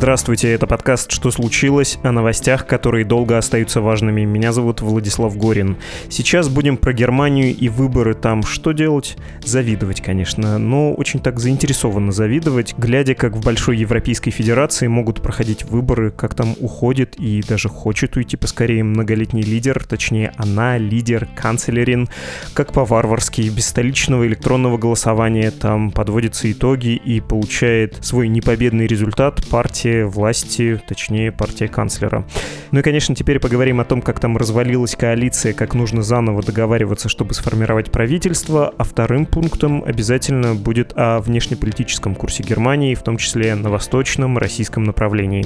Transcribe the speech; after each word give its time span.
Здравствуйте, 0.00 0.50
это 0.50 0.66
подкаст 0.66 1.12
«Что 1.12 1.30
случилось?» 1.30 1.98
о 2.02 2.10
новостях, 2.10 2.66
которые 2.66 3.04
долго 3.04 3.36
остаются 3.36 3.82
важными. 3.82 4.22
Меня 4.22 4.50
зовут 4.50 4.80
Владислав 4.80 5.36
Горин. 5.36 5.76
Сейчас 6.08 6.48
будем 6.48 6.78
про 6.78 6.94
Германию 6.94 7.54
и 7.54 7.68
выборы 7.68 8.14
там. 8.14 8.42
Что 8.42 8.72
делать? 8.72 9.18
Завидовать, 9.44 10.00
конечно, 10.00 10.56
но 10.56 10.94
очень 10.94 11.20
так 11.20 11.38
заинтересованно 11.38 12.12
завидовать, 12.12 12.74
глядя, 12.78 13.14
как 13.14 13.36
в 13.36 13.44
Большой 13.44 13.76
Европейской 13.76 14.30
Федерации 14.30 14.86
могут 14.86 15.20
проходить 15.20 15.64
выборы, 15.64 16.10
как 16.10 16.32
там 16.34 16.54
уходит 16.60 17.16
и 17.18 17.42
даже 17.46 17.68
хочет 17.68 18.16
уйти 18.16 18.38
поскорее 18.38 18.82
многолетний 18.82 19.42
лидер, 19.42 19.84
точнее 19.84 20.32
она, 20.38 20.78
лидер, 20.78 21.28
канцлерин, 21.36 22.08
как 22.54 22.72
по-варварски, 22.72 23.42
без 23.50 23.66
столичного 23.66 24.26
электронного 24.26 24.78
голосования 24.78 25.50
там 25.50 25.90
подводятся 25.90 26.50
итоги 26.50 26.94
и 26.96 27.20
получает 27.20 27.98
свой 28.02 28.28
непобедный 28.28 28.86
результат 28.86 29.46
партия 29.50 29.89
партии 29.90 30.02
власти, 30.02 30.80
точнее 30.86 31.32
партия 31.32 31.68
канцлера. 31.68 32.24
Ну 32.70 32.80
и, 32.80 32.82
конечно, 32.82 33.14
теперь 33.14 33.40
поговорим 33.40 33.80
о 33.80 33.84
том, 33.84 34.02
как 34.02 34.20
там 34.20 34.36
развалилась 34.36 34.94
коалиция, 34.94 35.52
как 35.52 35.74
нужно 35.74 36.02
заново 36.02 36.42
договариваться, 36.42 37.08
чтобы 37.08 37.34
сформировать 37.34 37.90
правительство, 37.90 38.72
а 38.76 38.84
вторым 38.84 39.26
пунктом 39.26 39.82
обязательно 39.84 40.54
будет 40.54 40.92
о 40.96 41.20
внешнеполитическом 41.20 42.14
курсе 42.14 42.42
Германии, 42.42 42.94
в 42.94 43.02
том 43.02 43.16
числе 43.16 43.54
на 43.54 43.70
восточном 43.70 44.38
российском 44.38 44.84
направлении. 44.84 45.44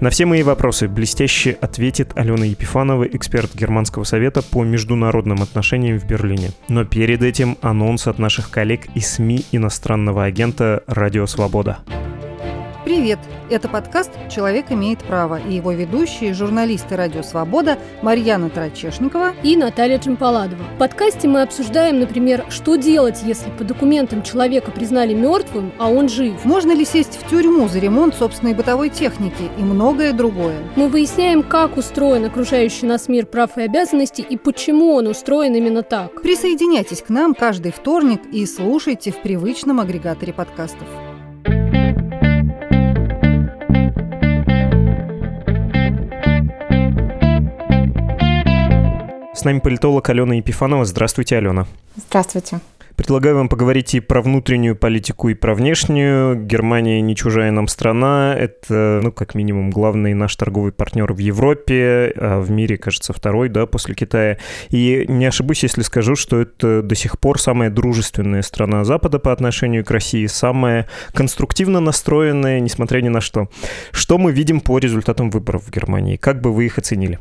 На 0.00 0.10
все 0.10 0.26
мои 0.26 0.42
вопросы 0.42 0.88
блестяще 0.88 1.56
ответит 1.60 2.12
Алена 2.16 2.46
Епифанова, 2.46 3.04
эксперт 3.04 3.54
Германского 3.54 4.04
совета 4.04 4.42
по 4.42 4.64
международным 4.64 5.42
отношениям 5.42 5.98
в 5.98 6.06
Берлине. 6.06 6.50
Но 6.68 6.84
перед 6.84 7.22
этим 7.22 7.58
анонс 7.60 8.06
от 8.06 8.18
наших 8.18 8.50
коллег 8.50 8.86
из 8.94 9.14
СМИ 9.14 9.44
иностранного 9.52 10.24
агента 10.24 10.82
«Радио 10.86 11.26
Свобода». 11.26 11.78
Привет! 12.84 13.18
Это 13.48 13.70
подкаст 13.70 14.10
«Человек 14.30 14.70
имеет 14.70 14.98
право» 14.98 15.40
и 15.40 15.54
его 15.54 15.72
ведущие 15.72 16.34
журналисты 16.34 16.96
«Радио 16.96 17.22
Свобода» 17.22 17.78
Марьяна 18.02 18.50
Трачешникова 18.50 19.32
и 19.42 19.56
Наталья 19.56 19.96
Джампаладова. 19.96 20.62
В 20.74 20.78
подкасте 20.78 21.26
мы 21.26 21.40
обсуждаем, 21.40 21.98
например, 21.98 22.44
что 22.50 22.76
делать, 22.76 23.22
если 23.24 23.48
по 23.52 23.64
документам 23.64 24.22
человека 24.22 24.70
признали 24.70 25.14
мертвым, 25.14 25.72
а 25.78 25.88
он 25.88 26.10
жив. 26.10 26.44
Можно 26.44 26.72
ли 26.72 26.84
сесть 26.84 27.18
в 27.18 27.26
тюрьму 27.30 27.68
за 27.68 27.78
ремонт 27.78 28.16
собственной 28.16 28.52
бытовой 28.52 28.90
техники 28.90 29.50
и 29.58 29.62
многое 29.62 30.12
другое. 30.12 30.58
Мы 30.76 30.88
выясняем, 30.88 31.42
как 31.42 31.78
устроен 31.78 32.26
окружающий 32.26 32.84
нас 32.84 33.08
мир 33.08 33.24
прав 33.24 33.56
и 33.56 33.62
обязанностей 33.62 34.26
и 34.28 34.36
почему 34.36 34.92
он 34.92 35.06
устроен 35.06 35.54
именно 35.54 35.82
так. 35.82 36.20
Присоединяйтесь 36.20 37.00
к 37.00 37.08
нам 37.08 37.34
каждый 37.34 37.72
вторник 37.72 38.20
и 38.30 38.44
слушайте 38.44 39.10
в 39.10 39.22
привычном 39.22 39.80
агрегаторе 39.80 40.34
подкастов. 40.34 40.86
С 49.44 49.46
нами 49.46 49.58
политолог 49.58 50.08
Алена 50.08 50.36
Епифанова. 50.36 50.86
Здравствуйте, 50.86 51.36
Алена. 51.36 51.66
Здравствуйте. 51.96 52.60
Предлагаю 52.96 53.36
вам 53.36 53.50
поговорить 53.50 53.94
и 53.94 54.00
про 54.00 54.22
внутреннюю 54.22 54.74
политику, 54.74 55.28
и 55.28 55.34
про 55.34 55.54
внешнюю. 55.54 56.34
Германия 56.46 57.02
не 57.02 57.14
чужая 57.14 57.50
нам 57.50 57.68
страна. 57.68 58.34
Это, 58.34 59.00
ну, 59.02 59.12
как 59.12 59.34
минимум, 59.34 59.70
главный 59.70 60.14
наш 60.14 60.34
торговый 60.36 60.72
партнер 60.72 61.12
в 61.12 61.18
Европе, 61.18 62.14
а 62.16 62.40
в 62.40 62.50
мире, 62.50 62.78
кажется, 62.78 63.12
второй, 63.12 63.50
да, 63.50 63.66
после 63.66 63.94
Китая. 63.94 64.38
И 64.70 65.04
не 65.08 65.26
ошибусь, 65.26 65.62
если 65.62 65.82
скажу, 65.82 66.16
что 66.16 66.40
это 66.40 66.80
до 66.80 66.94
сих 66.94 67.18
пор 67.18 67.38
самая 67.38 67.68
дружественная 67.68 68.40
страна 68.40 68.84
Запада 68.84 69.18
по 69.18 69.30
отношению 69.30 69.84
к 69.84 69.90
России, 69.90 70.24
самая 70.24 70.88
конструктивно 71.12 71.80
настроенная, 71.80 72.60
несмотря 72.60 73.02
ни 73.02 73.10
на 73.10 73.20
что. 73.20 73.50
Что 73.90 74.16
мы 74.16 74.32
видим 74.32 74.62
по 74.62 74.78
результатам 74.78 75.28
выборов 75.28 75.64
в 75.64 75.70
Германии? 75.70 76.16
Как 76.16 76.40
бы 76.40 76.50
вы 76.50 76.64
их 76.64 76.78
оценили? 76.78 77.18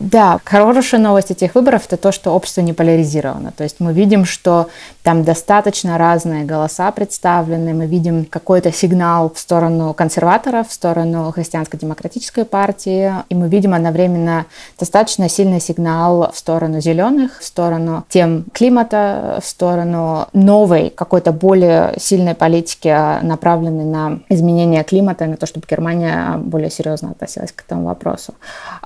Да, 0.00 0.40
хорошая 0.44 1.00
новость 1.00 1.30
этих 1.30 1.54
выборов– 1.54 1.84
это 1.86 1.96
то, 1.96 2.10
что 2.10 2.32
общество 2.32 2.62
не 2.62 2.72
поляризировано. 2.72 3.52
То 3.56 3.62
есть 3.62 3.76
мы 3.78 3.92
видим, 3.92 4.24
что 4.24 4.68
там 5.04 5.22
достаточно 5.22 5.98
разные 5.98 6.44
голоса 6.44 6.90
представлены, 6.90 7.74
мы 7.74 7.86
видим 7.86 8.24
какой-то 8.24 8.72
сигнал 8.72 9.30
в 9.32 9.38
сторону 9.38 9.94
консерваторов, 9.94 10.68
в 10.68 10.72
сторону 10.72 11.30
христианско-демократической 11.30 12.44
партии, 12.44 13.12
и 13.28 13.34
мы 13.36 13.48
видим 13.48 13.72
одновременно 13.72 14.46
достаточно 14.80 15.28
сильный 15.28 15.60
сигнал 15.60 16.30
в 16.32 16.38
сторону 16.38 16.80
зеленых, 16.80 17.38
в 17.40 17.44
сторону 17.44 18.04
тем 18.08 18.46
климата, 18.52 19.40
в 19.40 19.46
сторону 19.46 20.26
новой, 20.32 20.90
какой-то 20.90 21.30
более 21.30 21.94
сильной 21.98 22.34
политики, 22.34 23.22
направленной 23.22 23.84
на 23.84 24.20
изменение 24.28 24.82
климата, 24.82 25.26
на 25.26 25.36
то, 25.36 25.46
чтобы 25.46 25.66
Германия 25.70 26.36
более 26.38 26.70
серьезно 26.70 27.10
относилась 27.12 27.52
к 27.52 27.62
этому 27.64 27.84
вопросу. 27.84 28.34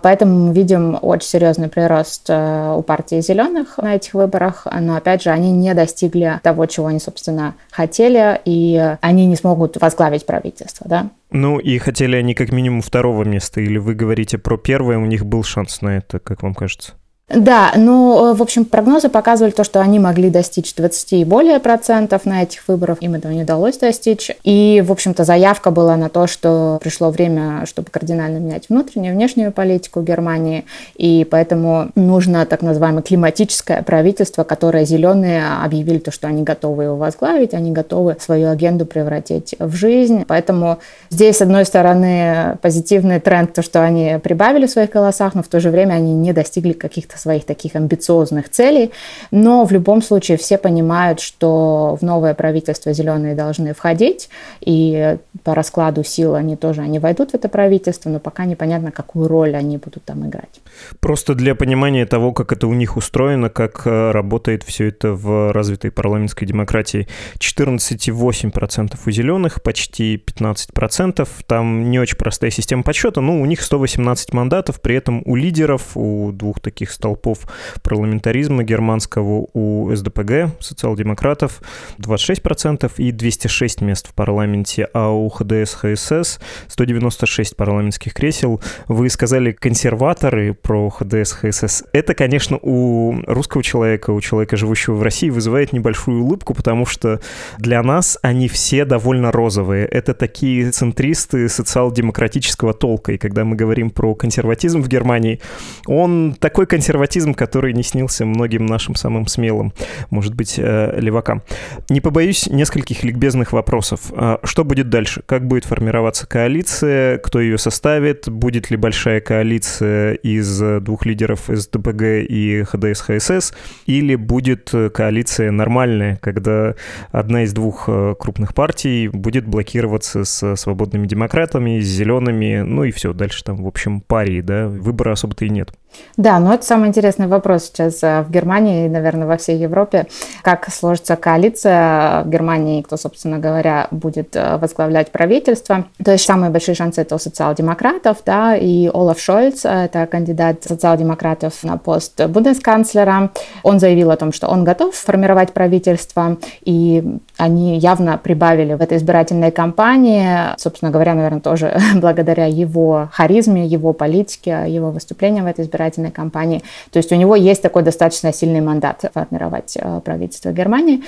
Поэтому 0.02 0.48
мы 0.48 0.52
видим 0.52 0.97
очень 1.00 1.28
серьезный 1.28 1.68
прирост 1.68 2.26
э, 2.28 2.74
у 2.76 2.82
партии 2.82 3.20
зеленых 3.20 3.78
на 3.78 3.96
этих 3.96 4.14
выборах, 4.14 4.66
но 4.80 4.96
опять 4.96 5.22
же 5.22 5.30
они 5.30 5.52
не 5.52 5.74
достигли 5.74 6.40
того, 6.42 6.66
чего 6.66 6.86
они, 6.86 7.00
собственно, 7.00 7.54
хотели, 7.70 8.40
и 8.44 8.96
они 9.00 9.26
не 9.26 9.36
смогут 9.36 9.80
возглавить 9.80 10.26
правительство, 10.26 10.86
да. 10.88 11.10
Ну 11.30 11.58
и 11.58 11.78
хотели 11.78 12.16
они 12.16 12.34
как 12.34 12.52
минимум 12.52 12.80
второго 12.80 13.24
места, 13.24 13.60
или 13.60 13.78
вы 13.78 13.94
говорите 13.94 14.38
про 14.38 14.56
первое, 14.56 14.98
у 14.98 15.06
них 15.06 15.26
был 15.26 15.42
шанс 15.42 15.82
на 15.82 15.98
это, 15.98 16.18
как 16.18 16.42
вам 16.42 16.54
кажется? 16.54 16.94
Да, 17.28 17.72
ну, 17.76 18.32
в 18.32 18.40
общем, 18.40 18.64
прогнозы 18.64 19.10
показывали 19.10 19.52
то, 19.52 19.62
что 19.62 19.80
они 19.80 19.98
могли 19.98 20.30
достичь 20.30 20.74
20 20.74 21.12
и 21.12 21.24
более 21.24 21.60
процентов 21.60 22.24
на 22.24 22.42
этих 22.42 22.66
выборах. 22.68 23.02
Им 23.02 23.16
этого 23.16 23.32
не 23.32 23.42
удалось 23.42 23.76
достичь. 23.76 24.30
И, 24.44 24.82
в 24.86 24.90
общем-то, 24.90 25.24
заявка 25.24 25.70
была 25.70 25.98
на 25.98 26.08
то, 26.08 26.26
что 26.26 26.78
пришло 26.80 27.10
время, 27.10 27.66
чтобы 27.66 27.90
кардинально 27.90 28.38
менять 28.38 28.70
внутреннюю 28.70 29.12
и 29.12 29.16
внешнюю 29.16 29.52
политику 29.52 30.00
Германии. 30.00 30.64
И 30.96 31.26
поэтому 31.30 31.90
нужно 31.96 32.46
так 32.46 32.62
называемое 32.62 33.02
климатическое 33.02 33.82
правительство, 33.82 34.42
которое 34.42 34.86
зеленые 34.86 35.44
объявили 35.62 35.98
то, 35.98 36.10
что 36.10 36.28
они 36.28 36.44
готовы 36.44 36.84
его 36.84 36.96
возглавить, 36.96 37.52
они 37.52 37.72
готовы 37.72 38.16
свою 38.20 38.48
агенду 38.48 38.86
превратить 38.86 39.54
в 39.58 39.74
жизнь. 39.74 40.24
Поэтому 40.26 40.78
здесь, 41.10 41.36
с 41.36 41.42
одной 41.42 41.66
стороны, 41.66 42.56
позитивный 42.62 43.20
тренд, 43.20 43.52
то, 43.52 43.60
что 43.60 43.82
они 43.82 44.18
прибавили 44.22 44.64
в 44.64 44.70
своих 44.70 44.88
голосах, 44.88 45.34
но 45.34 45.42
в 45.42 45.48
то 45.48 45.60
же 45.60 45.68
время 45.68 45.92
они 45.92 46.14
не 46.14 46.32
достигли 46.32 46.72
каких-то 46.72 47.17
своих 47.18 47.44
таких 47.44 47.76
амбициозных 47.76 48.48
целей, 48.48 48.92
но 49.30 49.64
в 49.64 49.72
любом 49.72 50.02
случае 50.02 50.38
все 50.38 50.58
понимают, 50.58 51.20
что 51.20 51.96
в 52.00 52.04
новое 52.04 52.34
правительство 52.34 52.92
зеленые 52.92 53.34
должны 53.34 53.74
входить, 53.74 54.28
и 54.60 55.16
по 55.44 55.54
раскладу 55.54 56.04
сил 56.04 56.34
они 56.34 56.56
тоже 56.56 56.82
они 56.82 56.98
войдут 56.98 57.32
в 57.32 57.34
это 57.34 57.48
правительство, 57.48 58.10
но 58.10 58.20
пока 58.20 58.44
непонятно, 58.44 58.90
какую 58.90 59.28
роль 59.28 59.54
они 59.56 59.76
будут 59.76 60.04
там 60.04 60.26
играть. 60.28 60.60
Просто 61.00 61.34
для 61.34 61.54
понимания 61.54 62.06
того, 62.06 62.32
как 62.32 62.52
это 62.52 62.66
у 62.66 62.74
них 62.74 62.96
устроено, 62.96 63.48
как 63.48 63.86
э, 63.86 64.10
работает 64.10 64.62
все 64.62 64.88
это 64.88 65.12
в 65.12 65.52
развитой 65.52 65.90
парламентской 65.90 66.46
демократии. 66.46 67.08
14,8% 67.38 68.98
у 69.04 69.10
зеленых, 69.10 69.62
почти 69.62 70.16
15%. 70.16 71.28
Там 71.46 71.90
не 71.90 71.98
очень 71.98 72.16
простая 72.16 72.50
система 72.50 72.82
подсчета, 72.82 73.20
но 73.20 73.40
у 73.40 73.44
них 73.46 73.62
118 73.62 74.32
мандатов, 74.32 74.80
при 74.80 74.96
этом 74.96 75.22
у 75.24 75.36
лидеров, 75.36 75.96
у 75.96 76.30
двух 76.32 76.60
таких 76.60 76.90
столбов 76.90 77.07
столпов 77.08 77.46
парламентаризма 77.82 78.62
германского 78.64 79.46
у 79.54 79.90
СДПГ, 79.94 80.50
социал-демократов, 80.60 81.62
26% 81.98 82.92
и 82.98 83.12
206 83.12 83.80
мест 83.80 84.08
в 84.08 84.14
парламенте, 84.14 84.88
а 84.92 85.08
у 85.10 85.28
ХДС 85.30 85.74
ХСС 85.74 86.38
196 86.68 87.56
парламентских 87.56 88.12
кресел. 88.12 88.60
Вы 88.88 89.08
сказали 89.08 89.52
консерваторы 89.52 90.52
про 90.52 90.90
ХДС 90.90 91.32
ХСС. 91.32 91.84
Это, 91.92 92.14
конечно, 92.14 92.58
у 92.60 93.14
русского 93.26 93.62
человека, 93.62 94.10
у 94.10 94.20
человека, 94.20 94.56
живущего 94.56 94.94
в 94.94 95.02
России, 95.02 95.30
вызывает 95.30 95.72
небольшую 95.72 96.22
улыбку, 96.22 96.52
потому 96.52 96.84
что 96.84 97.20
для 97.58 97.82
нас 97.82 98.18
они 98.22 98.48
все 98.48 98.84
довольно 98.84 99.32
розовые. 99.32 99.86
Это 99.86 100.12
такие 100.12 100.70
центристы 100.72 101.48
социал-демократического 101.48 102.74
толка. 102.74 103.12
И 103.12 103.18
когда 103.18 103.44
мы 103.44 103.56
говорим 103.56 103.90
про 103.90 104.14
консерватизм 104.14 104.82
в 104.82 104.88
Германии, 104.88 105.40
он 105.86 106.18
такой 106.38 106.66
консервативный, 106.66 106.97
консерватизм, 106.98 107.34
который 107.34 107.72
не 107.72 107.82
снился 107.82 108.26
многим 108.26 108.66
нашим 108.66 108.96
самым 108.96 109.28
смелым, 109.28 109.72
может 110.10 110.34
быть, 110.34 110.58
э, 110.58 110.98
левакам. 111.00 111.42
Не 111.88 112.00
побоюсь 112.00 112.48
нескольких 112.48 113.04
ликбезных 113.04 113.52
вопросов. 113.52 114.12
А 114.16 114.40
что 114.42 114.64
будет 114.64 114.88
дальше? 114.88 115.22
Как 115.26 115.46
будет 115.46 115.64
формироваться 115.64 116.26
коалиция? 116.26 117.18
Кто 117.18 117.40
ее 117.40 117.56
составит? 117.56 118.28
Будет 118.28 118.70
ли 118.70 118.76
большая 118.76 119.20
коалиция 119.20 120.14
из 120.14 120.60
двух 120.82 121.06
лидеров 121.06 121.48
из 121.50 121.68
ДПГ 121.68 122.02
и 122.28 122.62
ХДС-ХСС? 122.62 123.54
Или 123.86 124.16
будет 124.16 124.72
коалиция 124.92 125.52
нормальная, 125.52 126.16
когда 126.16 126.74
одна 127.12 127.44
из 127.44 127.52
двух 127.52 127.84
э, 127.86 128.14
крупных 128.18 128.54
партий 128.54 129.08
будет 129.08 129.46
блокироваться 129.46 130.24
с 130.24 130.56
свободными 130.56 131.06
демократами, 131.06 131.80
с 131.80 131.86
зелеными, 131.86 132.62
ну 132.62 132.84
и 132.84 132.90
все, 132.90 133.12
дальше 133.12 133.44
там, 133.44 133.62
в 133.62 133.66
общем, 133.66 134.00
парии, 134.00 134.40
да, 134.40 134.66
выбора 134.68 135.12
особо-то 135.12 135.44
и 135.44 135.50
нет. 135.50 135.72
Да, 136.16 136.38
но 136.40 136.54
это 136.54 136.64
самый 136.64 136.88
интересный 136.88 137.28
вопрос 137.28 137.66
сейчас 137.66 138.02
э, 138.02 138.22
в 138.22 138.30
Германии 138.30 138.86
и, 138.86 138.88
наверное, 138.88 139.26
во 139.26 139.36
всей 139.36 139.56
Европе. 139.56 140.06
Как 140.42 140.68
сложится 140.70 141.16
коалиция 141.16 142.22
в 142.24 142.28
Германии, 142.28 142.82
кто, 142.82 142.96
собственно 142.96 143.38
говоря, 143.38 143.88
будет 143.90 144.34
э, 144.34 144.56
возглавлять 144.56 145.12
правительство. 145.12 145.86
То 146.04 146.12
есть 146.12 146.24
самые 146.24 146.50
большие 146.50 146.74
шансы 146.74 147.02
это 147.02 147.14
у 147.14 147.18
социал-демократов, 147.18 148.18
да, 148.26 148.56
и 148.56 148.90
Олаф 148.92 149.20
Шольц, 149.20 149.64
э, 149.64 149.84
это 149.84 150.06
кандидат 150.06 150.64
социал-демократов 150.64 151.62
на 151.62 151.78
пост 151.78 152.20
бундесканцлера. 152.26 153.30
Он 153.62 153.78
заявил 153.78 154.10
о 154.10 154.16
том, 154.16 154.32
что 154.32 154.48
он 154.48 154.64
готов 154.64 154.94
формировать 154.94 155.52
правительство, 155.52 156.36
и 156.64 157.18
они 157.36 157.78
явно 157.78 158.18
прибавили 158.18 158.74
в 158.74 158.82
этой 158.82 158.98
избирательной 158.98 159.52
кампании, 159.52 160.58
собственно 160.58 160.90
говоря, 160.90 161.14
наверное, 161.14 161.40
тоже 161.40 161.78
благодаря 161.94 162.46
его 162.46 163.08
харизме, 163.12 163.66
его 163.66 163.92
политике, 163.92 164.64
его 164.66 164.90
выступлениям 164.90 165.44
в 165.44 165.48
этой 165.48 165.64
избирательной 165.64 165.77
избирательной 165.78 166.10
кампании. 166.10 166.62
То 166.90 166.98
есть 166.98 167.12
у 167.12 167.14
него 167.14 167.36
есть 167.36 167.62
такой 167.62 167.82
достаточно 167.82 168.32
сильный 168.32 168.60
мандат 168.60 169.04
формировать 169.12 169.76
э, 169.80 170.00
правительство 170.04 170.50
Германии. 170.50 171.02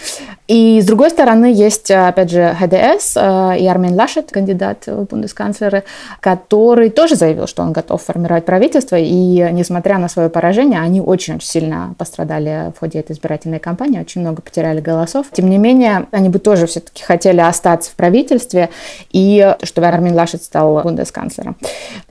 И 0.49 0.81
с 0.81 0.87
другой 0.87 1.11
стороны 1.11 1.47
есть, 1.47 1.91
э, 1.91 2.09
опять 2.09 2.31
же, 2.31 2.57
ХДС 2.59 3.17
э, 3.17 3.59
и 3.59 3.67
Армин 3.67 3.95
Лашет, 3.95 4.31
кандидат 4.31 4.87
в 4.87 5.05
бундесканцлеры, 5.05 5.83
который 6.21 6.91
тоже 6.91 7.17
заявил, 7.17 7.47
что 7.47 7.63
он 7.63 7.73
готов 7.73 8.03
формировать 8.03 8.45
правительство. 8.45 8.97
И 8.97 9.49
несмотря 9.53 9.99
на 9.99 10.09
свое 10.09 10.29
поражение, 10.29 10.81
они 10.81 11.01
очень-очень 11.01 11.47
сильно 11.47 11.95
пострадали 11.99 12.73
в 12.77 12.81
ходе 12.81 13.01
этой 13.01 13.13
избирательной 13.13 13.59
кампании, 13.59 14.01
очень 14.01 14.21
много 14.21 14.43
потеряли 14.43 14.81
голосов. 14.81 15.27
Тем 15.33 15.51
не 15.51 15.59
менее, 15.59 16.07
они 16.13 16.29
бы 16.29 16.39
тоже 16.39 16.67
все-таки 16.67 17.03
хотели 17.03 17.41
остаться 17.41 17.91
в 17.91 17.95
правительстве 17.95 18.71
и 19.13 19.55
чтобы 19.63 19.89
Армин 19.89 20.15
Лашет 20.15 20.43
стал 20.43 20.83
бундесканцлером. 20.83 21.57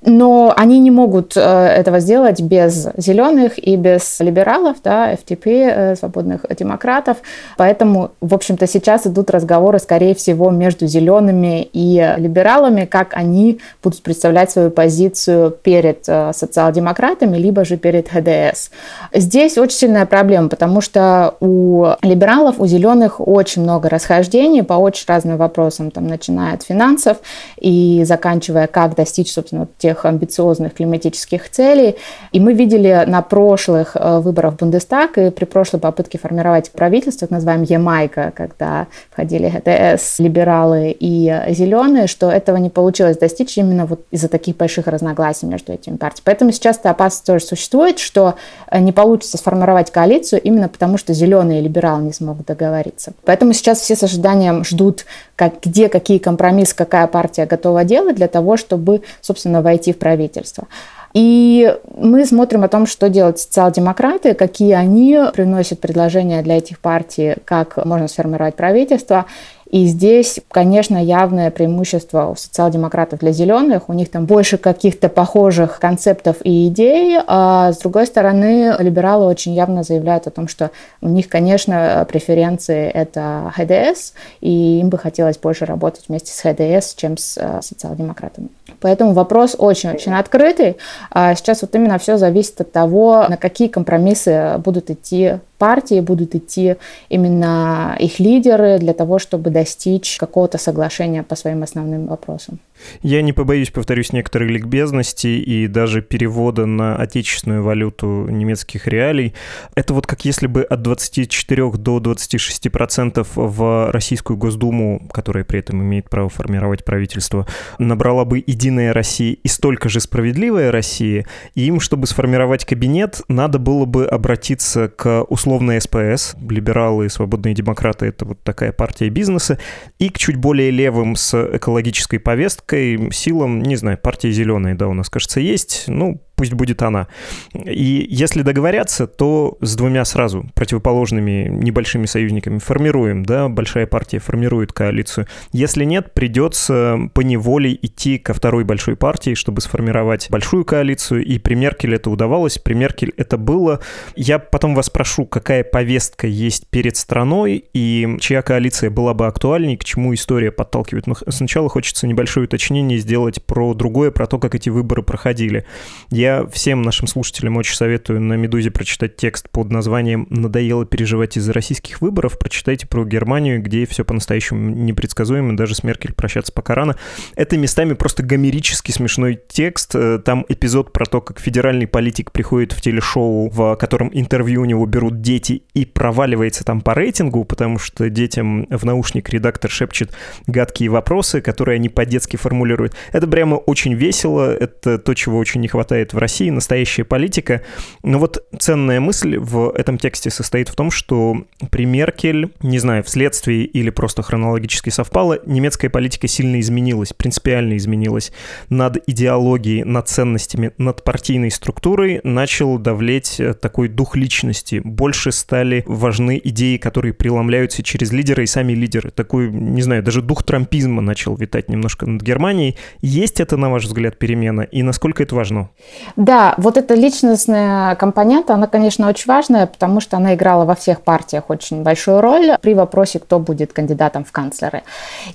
Но 0.02 0.54
они 0.56 0.80
не 0.80 0.92
могут 0.92 1.38
этого 1.38 2.00
сделать 2.00 2.42
без 2.50 2.88
зеленых 2.98 3.60
и 3.60 3.76
без 3.76 4.20
либералов, 4.20 4.78
да, 4.84 5.14
FTP, 5.14 5.46
э, 5.46 5.96
свободных 5.96 6.46
демократов. 6.58 7.18
Поэтому, 7.58 8.12
в 8.22 8.34
общем-то, 8.34 8.66
сейчас 8.66 9.06
идут 9.06 9.30
разговоры, 9.30 9.80
скорее 9.80 10.16
всего, 10.16 10.50
между 10.50 10.88
зелеными 10.88 11.70
и 11.72 12.16
либералами, 12.18 12.86
как 12.86 13.14
они 13.14 13.60
будут 13.84 14.02
представлять 14.02 14.50
свою 14.52 14.72
позицию 14.72 15.52
перед 15.52 16.06
э, 16.08 16.32
социал-демократами, 16.34 17.38
либо 17.38 17.64
же 17.66 17.78
перед 17.78 18.10
ХДС. 18.10 18.72
Здесь 19.14 19.58
очень 19.58 19.78
сильная 19.78 20.08
проблема, 20.08 20.50
потому 20.50 20.82
что 20.82 21.36
у 21.40 21.86
либералов, 22.02 22.60
у 22.60 22.66
зеленых 22.66 23.20
очень 23.20 23.62
много 23.62 23.90
расхождений 23.90 24.64
по 24.64 24.74
очень 24.74 25.06
разным 25.08 25.38
вопросам, 25.38 25.92
там, 25.92 26.08
начиная 26.08 26.56
от 26.56 26.64
финансов 26.64 27.18
и 27.60 28.04
заканчивая, 28.06 28.66
как 28.66 28.96
достичь, 28.96 29.32
собственно, 29.32 29.68
тех 29.78 30.06
амбициозных 30.06 30.74
климатических 30.74 31.50
целей. 31.50 31.96
И 32.32 32.39
и 32.40 32.42
мы 32.42 32.54
видели 32.54 33.04
на 33.06 33.22
прошлых 33.22 33.98
э, 33.98 34.20
выборах 34.20 34.54
в 34.54 34.58
Бундестаг 34.60 35.18
и 35.18 35.30
при 35.30 35.44
прошлой 35.44 35.82
попытке 35.82 36.18
формировать 36.18 36.72
правительство, 36.72 37.28
так 37.28 37.32
называемое 37.32 37.68
Ямайка, 37.68 38.32
когда 38.34 38.88
входили 39.12 39.50
ГТС, 39.50 40.20
либералы 40.20 40.96
и 40.98 41.36
зеленые, 41.50 42.08
что 42.08 42.32
этого 42.32 42.56
не 42.56 42.70
получилось 42.70 43.18
достичь 43.18 43.58
именно 43.58 43.86
вот 43.86 44.06
из-за 44.12 44.30
таких 44.30 44.56
больших 44.56 44.88
разногласий 44.88 45.48
между 45.48 45.74
этими 45.74 45.98
партиями. 45.98 46.24
Поэтому 46.24 46.54
сейчас 46.54 46.78
эта 46.78 46.92
опасность 46.92 47.26
тоже 47.26 47.44
существует, 47.44 48.00
что 48.00 48.36
э, 48.72 48.80
не 48.80 48.94
получится 48.94 49.38
сформировать 49.38 49.92
коалицию 49.92 50.42
именно 50.42 50.70
потому, 50.70 50.98
что 50.98 51.14
зеленые 51.14 51.60
и 51.60 51.64
либералы 51.64 52.04
не 52.04 52.14
смогут 52.14 52.46
договориться. 52.46 53.12
Поэтому 53.26 53.52
сейчас 53.52 53.82
все 53.82 53.98
с 53.98 54.04
ожиданием 54.04 54.64
ждут, 54.64 55.06
как, 55.36 55.56
где 55.62 55.90
какие 55.90 56.20
компромиссы, 56.20 56.74
какая 56.74 57.08
партия 57.08 57.46
готова 57.46 57.84
делать 57.84 58.16
для 58.16 58.30
того, 58.30 58.56
чтобы, 58.56 59.02
собственно, 59.20 59.62
войти 59.62 59.92
в 59.92 59.98
правительство. 59.98 60.70
И 61.14 61.76
мы 61.98 62.26
смотрим 62.26 62.64
о 62.64 62.68
том, 62.68 62.86
что 62.86 63.10
делают 63.10 63.40
социал-демократы, 63.40 64.36
какие 64.36 64.74
они 64.74 65.20
приносят 65.34 65.80
предложения 65.80 66.42
для 66.42 66.58
этих 66.58 66.80
партий, 66.80 67.36
как 67.46 67.84
можно 67.84 68.08
сформировать 68.08 68.56
правительство. 68.56 69.26
И 69.70 69.86
здесь, 69.86 70.40
конечно, 70.50 70.98
явное 70.98 71.52
преимущество 71.52 72.30
у 72.32 72.36
социал-демократов 72.36 73.20
для 73.20 73.32
зеленых. 73.32 73.88
У 73.88 73.94
них 73.94 74.10
там 74.10 74.26
больше 74.26 74.58
каких-то 74.58 75.10
похожих 75.10 75.80
концептов 75.80 76.38
и 76.44 76.68
идей. 76.68 77.20
А 77.28 77.72
с 77.72 77.78
другой 77.78 78.08
стороны, 78.08 78.76
либералы 78.80 79.28
очень 79.28 79.54
явно 79.54 79.84
заявляют 79.84 80.26
о 80.26 80.32
том, 80.32 80.48
что 80.48 80.72
у 81.02 81.08
них, 81.08 81.30
конечно, 81.30 82.06
преференции 82.10 82.90
это 82.90 83.54
ХДС, 83.56 84.14
и 84.42 84.80
им 84.80 84.90
бы 84.90 84.98
хотелось 84.98 85.38
больше 85.38 85.66
работать 85.66 86.06
вместе 86.08 86.32
с 86.32 86.42
ХДС, 86.42 86.96
чем 86.96 87.18
с 87.18 87.38
э, 87.38 87.62
социал-демократами. 87.62 88.50
Поэтому 88.80 89.14
вопрос 89.14 89.56
очень-очень 89.58 90.14
открытый. 90.14 90.78
А 91.12 91.36
сейчас 91.36 91.62
вот 91.62 91.76
именно 91.76 92.00
все 92.00 92.18
зависит 92.18 92.60
от 92.62 92.72
того, 92.72 93.26
на 93.30 93.38
какие 93.38 93.68
компромиссы 93.68 94.56
будут 94.58 94.90
идти 94.90 95.36
партии, 95.60 96.00
будут 96.02 96.34
идти 96.34 96.78
именно 97.10 97.96
их 98.00 98.20
лидеры 98.20 98.80
для 98.80 98.94
того, 98.94 99.20
чтобы 99.20 99.52
достичь 99.52 100.18
какого-то 100.18 100.58
соглашения 100.58 101.22
по 101.22 101.36
своим 101.36 101.62
основным 101.62 102.08
вопросам. 102.08 102.60
Я 103.02 103.22
не 103.22 103.34
побоюсь, 103.34 103.72
повторюсь, 103.72 104.14
некоторой 104.14 104.50
ликбезности 104.50 105.28
и 105.28 105.68
даже 105.68 106.02
перевода 106.02 106.66
на 106.66 106.96
отечественную 106.96 107.64
валюту 107.64 108.28
немецких 108.30 108.88
реалий. 108.88 109.34
Это 109.76 109.94
вот 109.94 110.08
как 110.08 110.26
если 110.26 110.48
бы 110.48 110.64
от 110.64 110.82
24 110.82 111.72
до 111.72 112.00
26 112.00 112.72
процентов 112.72 113.30
в 113.36 113.92
Российскую 113.92 114.38
Госдуму, 114.38 115.08
которая 115.12 115.44
при 115.44 115.60
этом 115.60 115.82
имеет 115.82 116.10
право 116.10 116.30
формировать 116.30 116.86
правительство, 116.86 117.48
набрала 117.78 118.26
бы 118.26 118.44
«Единая 118.46 118.94
Россия» 118.94 119.38
и 119.42 119.48
столько 119.48 119.90
же 119.90 120.00
«Справедливая 120.00 120.72
Россия», 120.72 121.26
и 121.56 121.66
им, 121.66 121.80
чтобы 121.80 122.08
сформировать 122.08 122.66
кабинет, 122.66 123.22
надо 123.28 123.60
было 123.60 123.86
бы 123.86 124.06
обратиться 124.06 124.90
к 124.90 125.24
условной 125.24 125.82
СПС, 125.82 126.36
либералы 126.50 127.06
и 127.06 127.10
свободные 127.10 127.54
демократы— 127.54 128.06
это 128.08 128.26
вот 128.26 128.42
такая 128.44 128.72
партия 128.72 129.10
бизнеса, 129.10 129.60
и 129.98 130.10
к 130.10 130.18
чуть 130.18 130.36
более 130.36 130.72
левым 130.72 131.16
с 131.16 131.56
экологической 131.56 132.18
повесткой, 132.18 132.69
политической 132.70 133.12
силам, 133.12 133.62
не 133.62 133.76
знаю, 133.76 133.98
партия 133.98 134.32
зеленая, 134.32 134.76
да, 134.76 134.88
у 134.88 134.94
нас, 134.94 135.10
кажется, 135.10 135.40
есть, 135.40 135.86
ну, 135.88 136.22
пусть 136.40 136.54
будет 136.54 136.82
она. 136.84 137.08
И 137.54 138.08
если 138.10 138.44
договорятся, 138.44 139.08
то 139.08 139.58
с 139.60 139.76
двумя 139.76 140.06
сразу 140.06 140.46
противоположными 140.56 141.50
небольшими 141.52 142.06
союзниками 142.06 142.60
формируем, 142.60 143.26
да, 143.26 143.50
большая 143.50 143.88
партия 143.88 144.20
формирует 144.20 144.72
коалицию. 144.72 145.28
Если 145.52 145.84
нет, 145.84 146.14
придется 146.14 146.98
по 147.14 147.20
неволе 147.20 147.78
идти 147.82 148.18
ко 148.18 148.34
второй 148.34 148.64
большой 148.64 148.96
партии, 148.96 149.34
чтобы 149.34 149.60
сформировать 149.60 150.30
большую 150.30 150.64
коалицию, 150.64 151.26
и 151.26 151.40
при 151.40 151.56
Меркель 151.56 151.96
это 151.96 152.10
удавалось, 152.10 152.58
при 152.58 152.74
Меркель 152.74 153.12
это 153.18 153.38
было. 153.38 153.82
Я 154.16 154.40
потом 154.40 154.76
вас 154.76 154.86
спрошу, 154.86 155.26
какая 155.26 155.66
повестка 155.66 156.26
есть 156.26 156.70
перед 156.70 156.96
страной, 156.96 157.66
и 157.74 158.16
чья 158.22 158.44
коалиция 158.44 158.90
была 158.90 159.14
бы 159.14 159.28
актуальней, 159.28 159.76
к 159.76 159.84
чему 159.84 160.14
история 160.14 160.54
подталкивает. 160.54 161.06
Но 161.06 161.16
сначала 161.28 161.68
хочется 161.68 162.08
небольшое 162.08 162.46
уточнение 162.46 162.98
сделать 162.98 163.44
про 163.44 163.74
другое, 163.74 164.12
про 164.12 164.26
то, 164.26 164.40
как 164.40 164.56
эти 164.56 164.70
выборы 164.70 165.04
проходили. 165.04 165.66
Я 166.10 166.29
я 166.30 166.46
всем 166.48 166.82
нашим 166.84 167.08
слушателям 167.08 167.58
очень 167.58 167.76
советую 167.76 168.22
на 168.22 168.34
«Медузе» 168.34 168.70
прочитать 168.70 169.16
текст 169.16 169.50
под 169.50 169.72
названием 169.72 170.28
«Надоело 170.30 170.86
переживать 170.86 171.38
из-за 171.38 171.54
российских 171.54 172.02
выборов». 172.02 172.38
Прочитайте 172.38 172.88
про 172.88 173.04
Германию, 173.04 173.62
где 173.62 173.86
все 173.88 174.06
по-настоящему 174.06 174.70
непредсказуемо, 174.70 175.58
даже 175.58 175.74
с 175.76 175.84
Меркель 175.84 176.14
прощаться 176.14 176.54
пока 176.54 176.76
рано. 176.76 176.98
Это 177.36 177.58
местами 177.58 177.94
просто 177.94 178.22
гомерически 178.22 178.92
смешной 178.92 179.40
текст. 179.48 179.96
Э, 179.96 180.20
там 180.24 180.46
эпизод 180.48 180.94
про 180.94 181.06
то, 181.06 181.22
как 181.22 181.40
федеральный 181.40 181.88
политик 181.88 182.32
приходит 182.32 182.74
в 182.74 182.82
телешоу, 182.82 183.50
в 183.50 183.76
котором 183.78 184.12
интервью 184.14 184.62
у 184.62 184.66
него 184.66 184.86
берут 184.86 185.22
дети 185.22 185.64
и 185.74 185.86
проваливается 185.86 186.64
там 186.64 186.82
по 186.82 186.94
рейтингу, 186.94 187.44
потому 187.44 187.80
что 187.80 188.10
детям 188.10 188.68
в 188.70 188.86
наушник 188.86 189.30
редактор 189.30 189.72
шепчет 189.72 190.12
гадкие 190.46 190.90
вопросы, 190.90 191.42
которые 191.42 191.78
они 191.78 191.90
по-детски 191.90 192.38
формулируют. 192.38 192.96
Это 193.12 193.28
прямо 193.28 193.56
очень 193.56 193.96
весело, 193.96 194.54
это 194.54 195.00
то, 195.00 195.14
чего 195.16 195.40
очень 195.40 195.62
не 195.62 195.68
хватает 195.68 196.14
в 196.14 196.19
России, 196.20 196.50
настоящая 196.50 197.04
политика. 197.04 197.64
Но 198.04 198.20
вот 198.20 198.46
ценная 198.58 199.00
мысль 199.00 199.38
в 199.38 199.72
этом 199.72 199.98
тексте 199.98 200.30
состоит 200.30 200.70
в 200.70 200.76
том, 200.76 200.92
что 200.92 201.44
при 201.72 201.86
Меркель, 201.86 202.52
не 202.62 202.80
знаю, 202.80 203.04
вследствие 203.04 203.66
или 203.66 203.90
просто 203.90 204.22
хронологически 204.22 204.90
совпало, 204.90 205.40
немецкая 205.46 205.90
политика 205.90 206.28
сильно 206.28 206.60
изменилась, 206.60 207.14
принципиально 207.14 207.78
изменилась. 207.78 208.32
Над 208.70 208.98
идеологией, 209.08 209.84
над 209.84 210.08
ценностями, 210.08 210.72
над 210.78 211.04
партийной 211.04 211.52
структурой 211.52 212.22
начал 212.24 212.78
давлеть 212.78 213.40
э, 213.40 213.54
такой 213.54 213.88
дух 213.88 214.16
личности. 214.16 214.82
Больше 214.84 215.32
стали 215.32 215.84
важны 215.88 216.40
идеи, 216.44 216.78
которые 216.78 217.14
преломляются 217.14 217.84
через 217.84 218.12
лидера 218.12 218.44
и 218.44 218.48
сами 218.48 218.74
лидеры. 218.74 219.12
Такой, 219.12 219.50
не 219.50 219.82
знаю, 219.82 220.04
даже 220.04 220.22
дух 220.22 220.44
трампизма 220.44 221.02
начал 221.02 221.36
витать 221.36 221.70
немножко 221.70 222.06
над 222.06 222.22
Германией. 222.22 222.78
Есть 223.02 223.40
это, 223.40 223.58
на 223.58 223.70
ваш 223.70 223.86
взгляд, 223.86 224.18
перемена? 224.18 224.62
И 224.62 224.84
насколько 224.84 225.24
это 225.24 225.36
важно? 225.36 225.70
Да, 226.16 226.54
вот 226.58 226.78
эта 226.78 226.94
личностная 226.94 227.96
компонента, 227.96 228.54
она, 228.54 228.68
конечно, 228.68 229.08
очень 229.08 229.28
важная, 229.28 229.68
потому 229.68 230.02
что 230.02 230.18
она 230.18 230.36
играла 230.36 230.66
во 230.66 230.76
всех 230.76 231.02
партиях 231.02 231.46
очень 231.50 231.84
большую 231.84 232.22
роль 232.22 232.58
при 232.62 232.74
вопросе, 232.74 233.20
кто 233.20 233.40
будет 233.40 233.74
кандидатом 233.74 234.24
в 234.24 234.32
канцлеры. 234.32 234.84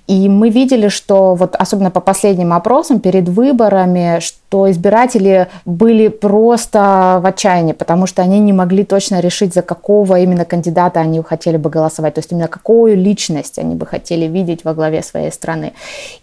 И 0.06 0.28
мы 0.28 0.50
видели, 0.50 0.88
что 0.88 1.34
вот 1.34 1.56
особенно 1.56 1.90
по 1.90 2.00
последним 2.00 2.52
опросам 2.52 3.00
перед 3.00 3.28
выборами, 3.28 4.20
что 4.20 4.38
избиратели 4.70 5.48
были 5.64 6.08
просто 6.08 7.18
в 7.22 7.26
отчаянии, 7.26 7.72
потому 7.72 8.06
что 8.06 8.22
они 8.22 8.40
не 8.40 8.52
могли 8.52 8.84
точно 8.84 9.20
решить, 9.20 9.54
за 9.54 9.62
какого 9.62 10.18
именно 10.20 10.44
кандидата 10.44 11.00
они 11.00 11.22
хотели 11.22 11.56
бы 11.56 11.70
голосовать, 11.70 12.14
то 12.14 12.20
есть 12.20 12.32
именно 12.32 12.48
какую 12.48 12.96
личность 12.96 13.58
они 13.58 13.74
бы 13.74 13.86
хотели 13.86 14.26
видеть 14.26 14.64
во 14.64 14.74
главе 14.74 15.02
своей 15.02 15.30
страны. 15.32 15.72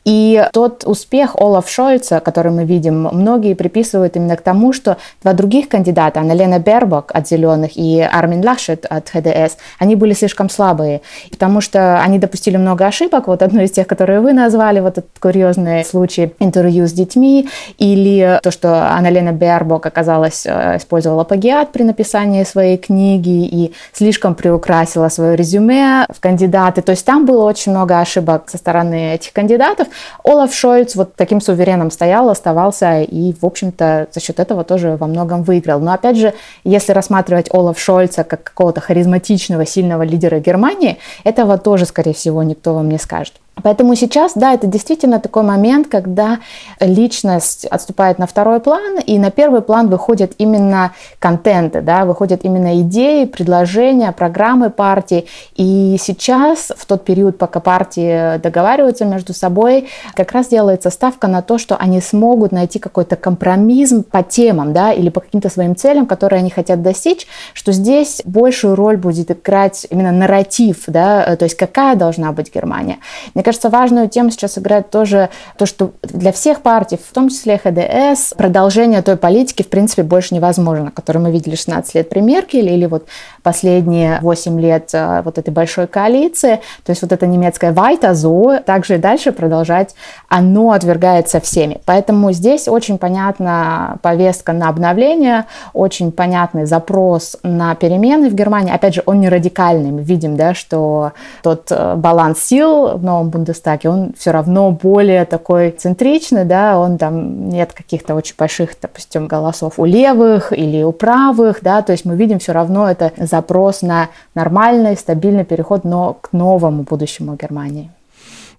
И 0.06 0.44
тот 0.54 0.84
успех 0.86 1.36
Олаф 1.36 1.70
Шольца, 1.70 2.20
который 2.20 2.52
мы 2.52 2.66
видим, 2.66 3.10
многие 3.12 3.54
приписывают 3.54 4.16
именно 4.16 4.36
к 4.38 4.42
тому, 4.42 4.74
что 4.74 4.98
два 5.24 5.34
других 5.34 5.70
кандидата, 5.70 6.20
Анна-Лена 6.20 6.60
Бербок 6.60 7.12
от 7.14 7.28
«Зеленых» 7.28 7.72
и 7.76 8.00
Армин 8.00 8.44
Лашет 8.46 8.86
от 8.86 9.10
ХДС, 9.10 9.58
они 9.80 9.96
были 9.96 10.14
слишком 10.14 10.50
слабые, 10.50 11.02
потому 11.30 11.62
что 11.62 12.02
они 12.02 12.20
допустили 12.20 12.58
много 12.58 12.86
ошибок. 12.86 13.28
Вот 13.28 13.42
одно 13.42 13.62
из 13.62 13.72
тех, 13.72 13.88
которые 13.88 14.20
вы 14.22 14.34
назвали, 14.34 14.80
вот 14.80 14.98
этот 14.98 15.20
курьезный 15.20 15.84
случай 15.84 16.34
интервью 16.40 16.88
с 16.88 16.92
детьми, 16.92 17.50
или 17.78 18.21
то, 18.42 18.52
что 18.52 18.92
Анна-Лена 18.92 19.32
Бербок 19.32 19.86
оказалась, 19.86 20.46
э, 20.46 20.78
использовала 20.78 21.24
плагиат 21.24 21.72
при 21.72 21.84
написании 21.84 22.44
своей 22.44 22.78
книги 22.78 23.46
и 23.46 23.74
слишком 23.94 24.36
приукрасила 24.36 25.10
свое 25.10 25.36
резюме 25.36 26.06
в 26.10 26.20
кандидаты. 26.20 26.82
То 26.82 26.92
есть 26.92 27.06
там 27.06 27.26
было 27.26 27.44
очень 27.46 27.72
много 27.72 28.00
ошибок 28.00 28.50
со 28.50 28.58
стороны 28.58 29.16
этих 29.16 29.34
кандидатов. 29.34 29.88
Олаф 30.24 30.54
Шольц 30.54 30.96
вот 30.96 31.16
таким 31.16 31.42
сувереном 31.42 31.92
стоял, 31.92 32.30
оставался 32.30 33.02
и, 33.02 33.34
в 33.34 33.46
общем-то, 33.46 34.08
за 34.12 34.20
счет 34.20 34.40
этого 34.40 34.64
тоже 34.64 34.98
во 34.98 35.08
многом 35.08 35.44
выиграл. 35.44 35.80
Но, 35.80 35.94
опять 35.94 36.18
же, 36.18 36.34
если 36.64 36.94
рассматривать 36.94 37.54
Олаф 37.54 37.80
Шольца 37.80 38.24
как 38.24 38.44
какого-то 38.44 38.82
харизматичного, 38.82 39.66
сильного 39.66 40.04
лидера 40.04 40.40
Германии, 40.40 40.98
этого 41.24 41.58
тоже, 41.58 41.86
скорее 41.86 42.14
всего, 42.14 42.44
никто 42.44 42.74
вам 42.74 42.90
не 42.90 42.98
скажет. 42.98 43.34
Поэтому 43.64 43.96
сейчас, 43.96 44.32
да, 44.36 44.54
это 44.54 44.66
действительно 44.66 45.20
такой 45.20 45.44
момент, 45.44 45.88
когда 45.88 46.40
личность 46.80 47.66
отступает 47.66 48.18
на 48.18 48.26
второй 48.26 48.60
план, 48.60 48.98
и 49.00 49.20
на 49.20 49.30
первый 49.30 49.62
план 49.62 49.90
выходят 49.90 50.32
именно 50.38 50.94
контенты, 51.20 51.82
да, 51.82 52.06
выходят 52.06 52.44
именно 52.44 52.82
идеи, 52.82 53.26
предложения, 53.26 54.12
программы 54.14 54.70
партии. 54.70 55.28
И 55.56 55.98
сейчас, 56.00 56.72
в 56.76 56.86
тот 56.86 57.04
период, 57.04 57.38
пока 57.38 57.60
партии 57.60 58.38
договариваются 58.40 59.06
между 59.06 59.34
собой, 59.34 59.90
как 60.16 60.32
раз 60.32 60.48
делается 60.48 60.90
ставка 60.90 61.28
на 61.28 61.42
то, 61.42 61.58
что 61.58 61.76
они 61.76 62.02
смогут 62.02 62.52
найти 62.52 62.80
какой-то 62.80 63.16
компромисс 63.16 63.94
по 64.10 64.24
темам, 64.24 64.74
да, 64.74 64.94
или 64.94 65.10
по 65.10 65.20
каким-то 65.20 65.50
своим 65.50 65.76
целям, 65.76 66.06
которые 66.06 66.40
они 66.40 66.50
хотят 66.50 66.82
достичь, 66.82 67.28
что 67.54 67.74
здесь 67.74 68.22
большую 68.26 68.76
роль 68.76 68.98
будет 68.98 69.30
играть 69.30 69.86
именно 69.90 70.12
нарратив, 70.12 70.84
да, 70.88 71.36
то 71.36 71.44
есть 71.44 71.58
какая 71.58 71.96
должна 71.96 72.32
быть 72.32 72.54
Германия. 72.54 73.00
Мне 73.42 73.46
кажется, 73.46 73.72
важную 73.72 74.08
тему 74.08 74.30
сейчас 74.30 74.60
играет 74.60 74.92
тоже 74.92 75.30
то, 75.58 75.66
что 75.66 75.94
для 76.04 76.32
всех 76.32 76.62
партий, 76.62 77.00
в 77.04 77.12
том 77.12 77.30
числе 77.30 77.58
ХДС, 77.58 78.36
продолжение 78.36 79.02
той 79.02 79.18
политики, 79.18 79.64
в 79.64 79.68
принципе, 79.68 80.04
больше 80.04 80.36
невозможно, 80.36 80.92
которую 80.92 81.24
мы 81.24 81.32
видели 81.32 81.56
16 81.56 81.96
лет 81.96 82.08
при 82.08 82.20
Меркель 82.20 82.70
или 82.70 82.86
вот 82.86 83.08
последние 83.42 84.20
8 84.22 84.62
лет 84.62 84.92
э, 84.94 85.24
вот 85.26 85.40
этой 85.40 85.50
большой 85.50 85.88
коалиции. 85.88 86.60
То 86.86 86.92
есть 86.92 87.02
вот 87.02 87.12
это 87.12 87.26
немецкое 87.26 87.74
«Вайтазо» 87.74 88.62
также 88.64 88.96
и 88.96 88.98
дальше 89.00 89.32
продолжать, 89.32 89.96
оно 90.30 90.74
отвергается 90.74 91.40
всеми. 91.40 91.82
Поэтому 91.86 92.32
здесь 92.34 92.68
очень 92.68 93.00
понятна 93.00 93.98
повестка 94.04 94.54
на 94.54 94.70
обновление, 94.70 95.46
очень 95.74 96.12
понятный 96.12 96.66
запрос 96.66 97.38
на 97.42 97.74
перемены 97.74 98.30
в 98.30 98.36
Германии. 98.36 98.72
Опять 98.72 98.94
же, 98.94 99.04
он 99.08 99.20
не 99.20 99.30
радикальный. 99.30 99.90
Мы 99.90 100.04
видим, 100.04 100.38
да, 100.38 100.54
что 100.54 101.14
тот 101.42 101.72
э, 101.72 101.96
баланс 101.96 102.40
сил 102.40 102.98
в 102.98 103.04
новом 103.04 103.31
Бундестаге, 103.32 103.90
он 103.90 104.14
все 104.18 104.32
равно 104.32 104.72
более 104.72 105.26
такой 105.26 105.72
центричный, 105.72 106.46
да, 106.46 106.78
он 106.78 106.98
там 106.98 107.50
нет 107.50 107.74
каких-то 107.74 108.16
очень 108.16 108.36
больших, 108.38 108.76
допустим, 108.82 109.28
голосов 109.28 109.74
у 109.78 109.86
левых 109.86 110.54
или 110.54 110.84
у 110.84 110.92
правых, 110.92 111.60
да, 111.62 111.82
то 111.82 111.92
есть 111.92 112.06
мы 112.06 112.16
видим 112.16 112.40
все 112.40 112.52
равно 112.52 112.90
это 112.90 113.12
запрос 113.18 113.82
на 113.82 114.10
нормальный, 114.36 114.96
стабильный 114.96 115.46
переход, 115.46 115.84
но 115.84 116.14
к 116.14 116.34
новому 116.34 116.84
будущему 116.84 117.36
Германии. 117.36 117.90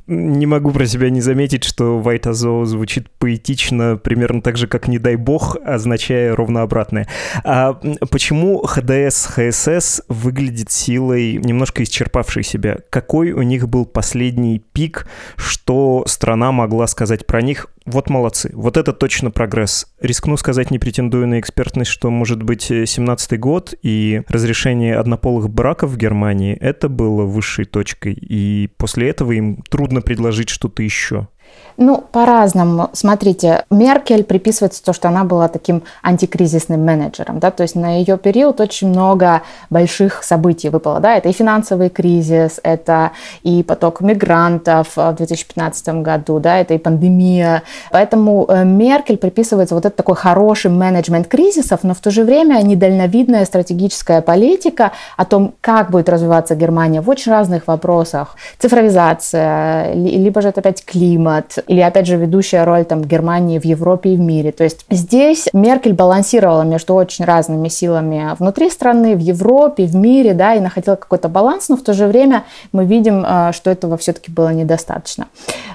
Не 0.08 0.46
могу 0.46 0.72
про 0.72 0.84
себя 0.86 1.10
не 1.10 1.20
заметить, 1.20 1.62
что 1.62 2.00
White 2.00 2.24
Azov 2.24 2.64
звучит 2.64 3.08
поэтично, 3.18 3.96
примерно 3.96 4.42
так 4.42 4.56
же, 4.56 4.66
как 4.66 4.88
«не 4.88 4.98
дай 4.98 5.14
бог», 5.14 5.56
означая 5.64 6.34
ровно 6.34 6.62
обратное. 6.62 7.06
А 7.44 7.74
почему 8.10 8.62
ХДС, 8.62 9.26
ХСС 9.26 10.02
выглядит 10.08 10.72
силой, 10.72 11.34
немножко 11.34 11.84
исчерпавшей 11.84 12.42
себя? 12.42 12.78
Какой 12.90 13.30
у 13.32 13.42
них 13.42 13.68
был 13.68 13.86
последний 13.86 14.58
пик, 14.58 15.06
что 15.36 16.04
страна 16.06 16.50
могла 16.50 16.88
сказать 16.88 17.24
про 17.24 17.40
них? 17.40 17.68
Вот 17.84 18.10
молодцы. 18.10 18.50
Вот 18.54 18.76
это 18.76 18.92
точно 18.92 19.30
прогресс. 19.30 19.86
Рискну 20.00 20.36
сказать, 20.36 20.70
не 20.70 20.78
претендую 20.78 21.26
на 21.26 21.40
экспертность, 21.40 21.90
что, 21.90 22.10
может 22.10 22.42
быть, 22.42 22.70
17-й 22.70 23.36
год 23.38 23.74
и 23.82 24.22
разрешение 24.28 24.96
однополых 24.96 25.50
браков 25.50 25.90
в 25.90 25.96
Германии— 25.96 26.56
это 26.60 26.88
было 26.88 27.24
высшей 27.24 27.64
точкой. 27.64 28.14
И 28.14 28.68
после 28.76 29.08
этого 29.08 29.32
им 29.32 29.62
трудно 29.68 30.00
предложить 30.00 30.48
что-то 30.48 30.82
еще. 30.82 31.28
Ну, 31.78 32.04
по-разному. 32.12 32.90
Смотрите, 32.92 33.64
Меркель 33.70 34.24
приписывается 34.24 34.84
то, 34.84 34.92
что 34.92 35.08
она 35.08 35.24
была 35.24 35.48
таким 35.48 35.82
антикризисным 36.02 36.84
менеджером, 36.84 37.38
да, 37.38 37.50
то 37.50 37.62
есть 37.62 37.74
на 37.74 37.98
ее 37.98 38.18
период 38.18 38.60
очень 38.60 38.88
много 38.88 39.42
больших 39.70 40.22
событий 40.22 40.68
выпало, 40.68 41.00
да, 41.00 41.16
это 41.16 41.28
и 41.28 41.32
финансовый 41.32 41.88
кризис, 41.88 42.60
это 42.62 43.12
и 43.42 43.62
поток 43.62 44.00
мигрантов 44.00 44.96
в 44.96 45.14
2015 45.14 46.02
году, 46.02 46.38
да, 46.38 46.58
это 46.58 46.74
и 46.74 46.78
пандемия, 46.78 47.62
поэтому 47.90 48.46
э, 48.48 48.64
Меркель 48.64 49.16
приписывается 49.16 49.74
вот 49.74 49.86
это 49.86 49.96
такой 49.96 50.16
хороший 50.16 50.70
менеджмент 50.70 51.26
кризисов, 51.26 51.80
но 51.84 51.94
в 51.94 52.00
то 52.00 52.10
же 52.10 52.24
время 52.24 52.60
недальновидная 52.62 53.44
стратегическая 53.46 54.20
политика 54.20 54.92
о 55.16 55.24
том, 55.24 55.54
как 55.60 55.90
будет 55.90 56.08
развиваться 56.08 56.54
Германия 56.54 57.00
в 57.00 57.08
очень 57.08 57.32
разных 57.32 57.66
вопросах, 57.66 58.36
цифровизация, 58.58 59.94
либо 59.94 60.42
же 60.42 60.48
это 60.48 60.60
опять 60.60 60.84
климат, 60.84 61.41
климат, 61.42 61.58
или, 61.66 61.80
опять 61.80 62.06
же, 62.06 62.16
ведущая 62.16 62.64
роль 62.64 62.84
там 62.84 63.02
Германии 63.02 63.58
в 63.58 63.64
Европе 63.64 64.10
и 64.10 64.16
в 64.16 64.20
мире. 64.20 64.52
То 64.52 64.64
есть 64.64 64.84
здесь 64.90 65.48
Меркель 65.52 65.92
балансировала 65.92 66.62
между 66.62 66.94
очень 66.94 67.24
разными 67.24 67.68
силами 67.68 68.34
внутри 68.38 68.70
страны, 68.70 69.14
в 69.16 69.20
Европе, 69.20 69.84
в 69.84 69.94
мире, 69.94 70.34
да, 70.34 70.54
и 70.54 70.60
находила 70.60 70.96
какой-то 70.96 71.28
баланс, 71.28 71.68
но 71.68 71.76
в 71.76 71.82
то 71.82 71.92
же 71.92 72.06
время 72.06 72.44
мы 72.72 72.84
видим, 72.84 73.24
э, 73.26 73.52
что 73.52 73.70
этого 73.70 73.96
все-таки 73.96 74.30
было 74.30 74.52
недостаточно. 74.52 75.26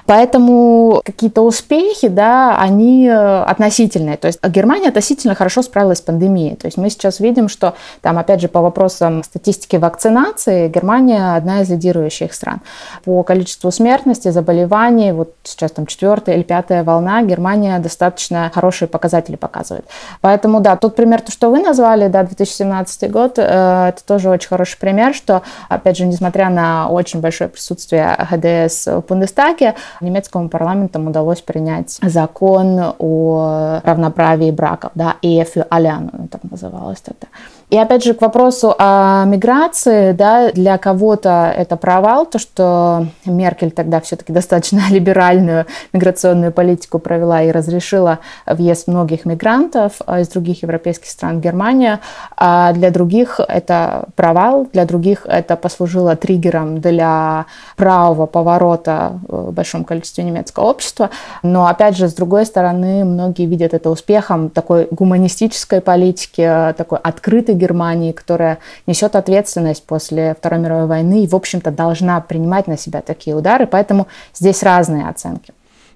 Поэтому 0.06 1.02
какие-то 1.04 1.42
успехи, 1.42 2.08
да, 2.08 2.58
они 2.58 3.06
э, 3.06 3.42
относительные. 3.42 4.16
То 4.16 4.28
есть 4.28 4.42
Германия 4.44 4.88
относительно 4.88 5.34
хорошо 5.34 5.62
справилась 5.62 5.98
с 5.98 6.02
пандемией. 6.02 6.56
То 6.56 6.66
есть 6.66 6.78
мы 6.78 6.90
сейчас 6.90 7.20
видим, 7.20 7.48
что 7.48 7.74
там, 8.00 8.18
опять 8.18 8.40
же, 8.40 8.48
по 8.48 8.60
вопросам 8.60 9.22
статистики 9.22 9.76
вакцинации, 9.76 10.68
Германия 10.68 11.36
одна 11.36 11.62
из 11.62 11.70
лидирующих 11.70 12.32
стран. 12.32 12.60
По 13.04 13.22
количеству 13.22 13.70
смертности, 13.70 14.30
заболеваний, 14.30 15.12
вот 15.12 15.34
сейчас 15.48 15.72
там 15.72 15.86
четвертая 15.86 16.36
или 16.36 16.42
пятая 16.42 16.84
волна, 16.84 17.22
Германия 17.22 17.78
достаточно 17.78 18.50
хорошие 18.54 18.88
показатели 18.88 19.36
показывает. 19.36 19.86
Поэтому, 20.20 20.60
да, 20.60 20.76
тот 20.76 20.96
пример, 20.96 21.20
то, 21.20 21.32
что 21.32 21.50
вы 21.50 21.60
назвали, 21.60 22.08
да, 22.08 22.22
2017 22.22 23.10
год, 23.10 23.38
э, 23.38 23.42
это 23.42 24.04
тоже 24.06 24.30
очень 24.30 24.48
хороший 24.48 24.78
пример, 24.78 25.14
что, 25.14 25.42
опять 25.68 25.96
же, 25.96 26.06
несмотря 26.06 26.50
на 26.50 26.88
очень 26.88 27.20
большое 27.20 27.50
присутствие 27.50 28.16
ХДС 28.18 28.86
в 28.86 29.00
Бундестаге, 29.08 29.74
немецкому 30.00 30.48
парламенту 30.48 31.00
удалось 31.00 31.40
принять 31.40 31.98
закон 32.02 32.94
о 32.98 33.80
равноправии 33.84 34.50
браков, 34.50 34.90
да, 34.94 35.16
Ehe 35.22 35.44
für 35.44 35.66
alle, 35.70 36.28
так 36.30 36.42
называлось 36.44 37.00
тогда. 37.00 37.28
И 37.70 37.76
опять 37.76 38.02
же 38.02 38.14
к 38.14 38.22
вопросу 38.22 38.74
о 38.78 39.24
миграции, 39.26 40.12
да, 40.12 40.50
для 40.52 40.78
кого-то 40.78 41.52
это 41.54 41.76
провал, 41.76 42.24
то, 42.24 42.38
что 42.38 43.06
Меркель 43.26 43.72
тогда 43.72 44.00
все-таки 44.00 44.32
достаточно 44.32 44.80
либеральную 44.90 45.66
миграционную 45.92 46.50
политику 46.50 46.98
провела 46.98 47.42
и 47.42 47.50
разрешила 47.50 48.20
въезд 48.46 48.88
многих 48.88 49.26
мигрантов 49.26 50.00
а, 50.06 50.20
из 50.20 50.28
других 50.28 50.62
европейских 50.62 51.10
стран 51.10 51.38
в 51.38 51.42
Германию, 51.42 51.98
а 52.36 52.72
для 52.72 52.90
других 52.90 53.38
это 53.46 54.06
провал, 54.16 54.66
для 54.72 54.86
других 54.86 55.26
это 55.26 55.54
послужило 55.56 56.16
триггером 56.16 56.80
для 56.80 57.44
правого 57.76 58.24
поворота 58.24 59.20
в 59.28 59.52
большом 59.52 59.84
количестве 59.84 60.24
немецкого 60.24 60.64
общества. 60.64 61.10
Но 61.42 61.66
опять 61.66 61.98
же, 61.98 62.08
с 62.08 62.14
другой 62.14 62.46
стороны, 62.46 63.04
многие 63.04 63.44
видят 63.44 63.74
это 63.74 63.90
успехом 63.90 64.48
такой 64.48 64.88
гуманистической 64.90 65.82
политики, 65.82 66.72
такой 66.78 66.98
открытой 67.02 67.57
Германии, 67.58 68.12
которая 68.12 68.58
несет 68.86 69.16
ответственность 69.16 69.84
после 69.84 70.34
Второй 70.34 70.60
мировой 70.60 70.86
войны 70.86 71.24
и, 71.24 71.26
в 71.26 71.34
общем-то, 71.34 71.70
должна 71.70 72.20
принимать 72.20 72.66
на 72.66 72.78
себя 72.78 73.02
такие 73.02 73.36
удары. 73.36 73.66
Поэтому 73.66 74.06
здесь 74.34 74.62
разные 74.62 75.08
оценки. 75.08 75.52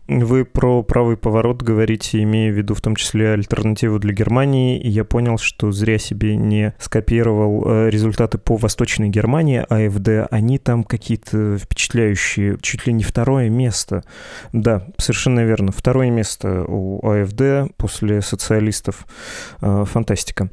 Вы 0.08 0.44
про 0.44 0.82
правый 0.82 1.16
поворот 1.16 1.62
говорите, 1.62 2.20
имея 2.24 2.52
в 2.52 2.56
виду 2.56 2.74
в 2.74 2.80
том 2.80 2.96
числе 2.96 3.34
альтернативу 3.34 4.00
для 4.00 4.12
Германии, 4.12 4.76
и 4.80 4.88
я 4.88 5.04
понял, 5.04 5.38
что 5.38 5.70
зря 5.70 5.96
себе 5.96 6.34
не 6.34 6.74
скопировал 6.80 7.62
э, 7.64 7.90
результаты 7.90 8.38
по 8.38 8.56
Восточной 8.56 9.10
Германии, 9.10 9.64
АФД, 9.68 10.28
они 10.32 10.58
там 10.58 10.82
какие-то 10.82 11.56
впечатляющие, 11.56 12.58
чуть 12.60 12.84
ли 12.88 12.92
не 12.92 13.04
второе 13.04 13.48
место. 13.48 14.02
Да, 14.52 14.88
совершенно 14.98 15.44
верно, 15.44 15.70
второе 15.70 16.10
место 16.10 16.64
у 16.66 17.00
АФД 17.08 17.72
после 17.76 18.22
социалистов. 18.22 19.06
Э, 19.60 19.84
фантастика. 19.86 20.50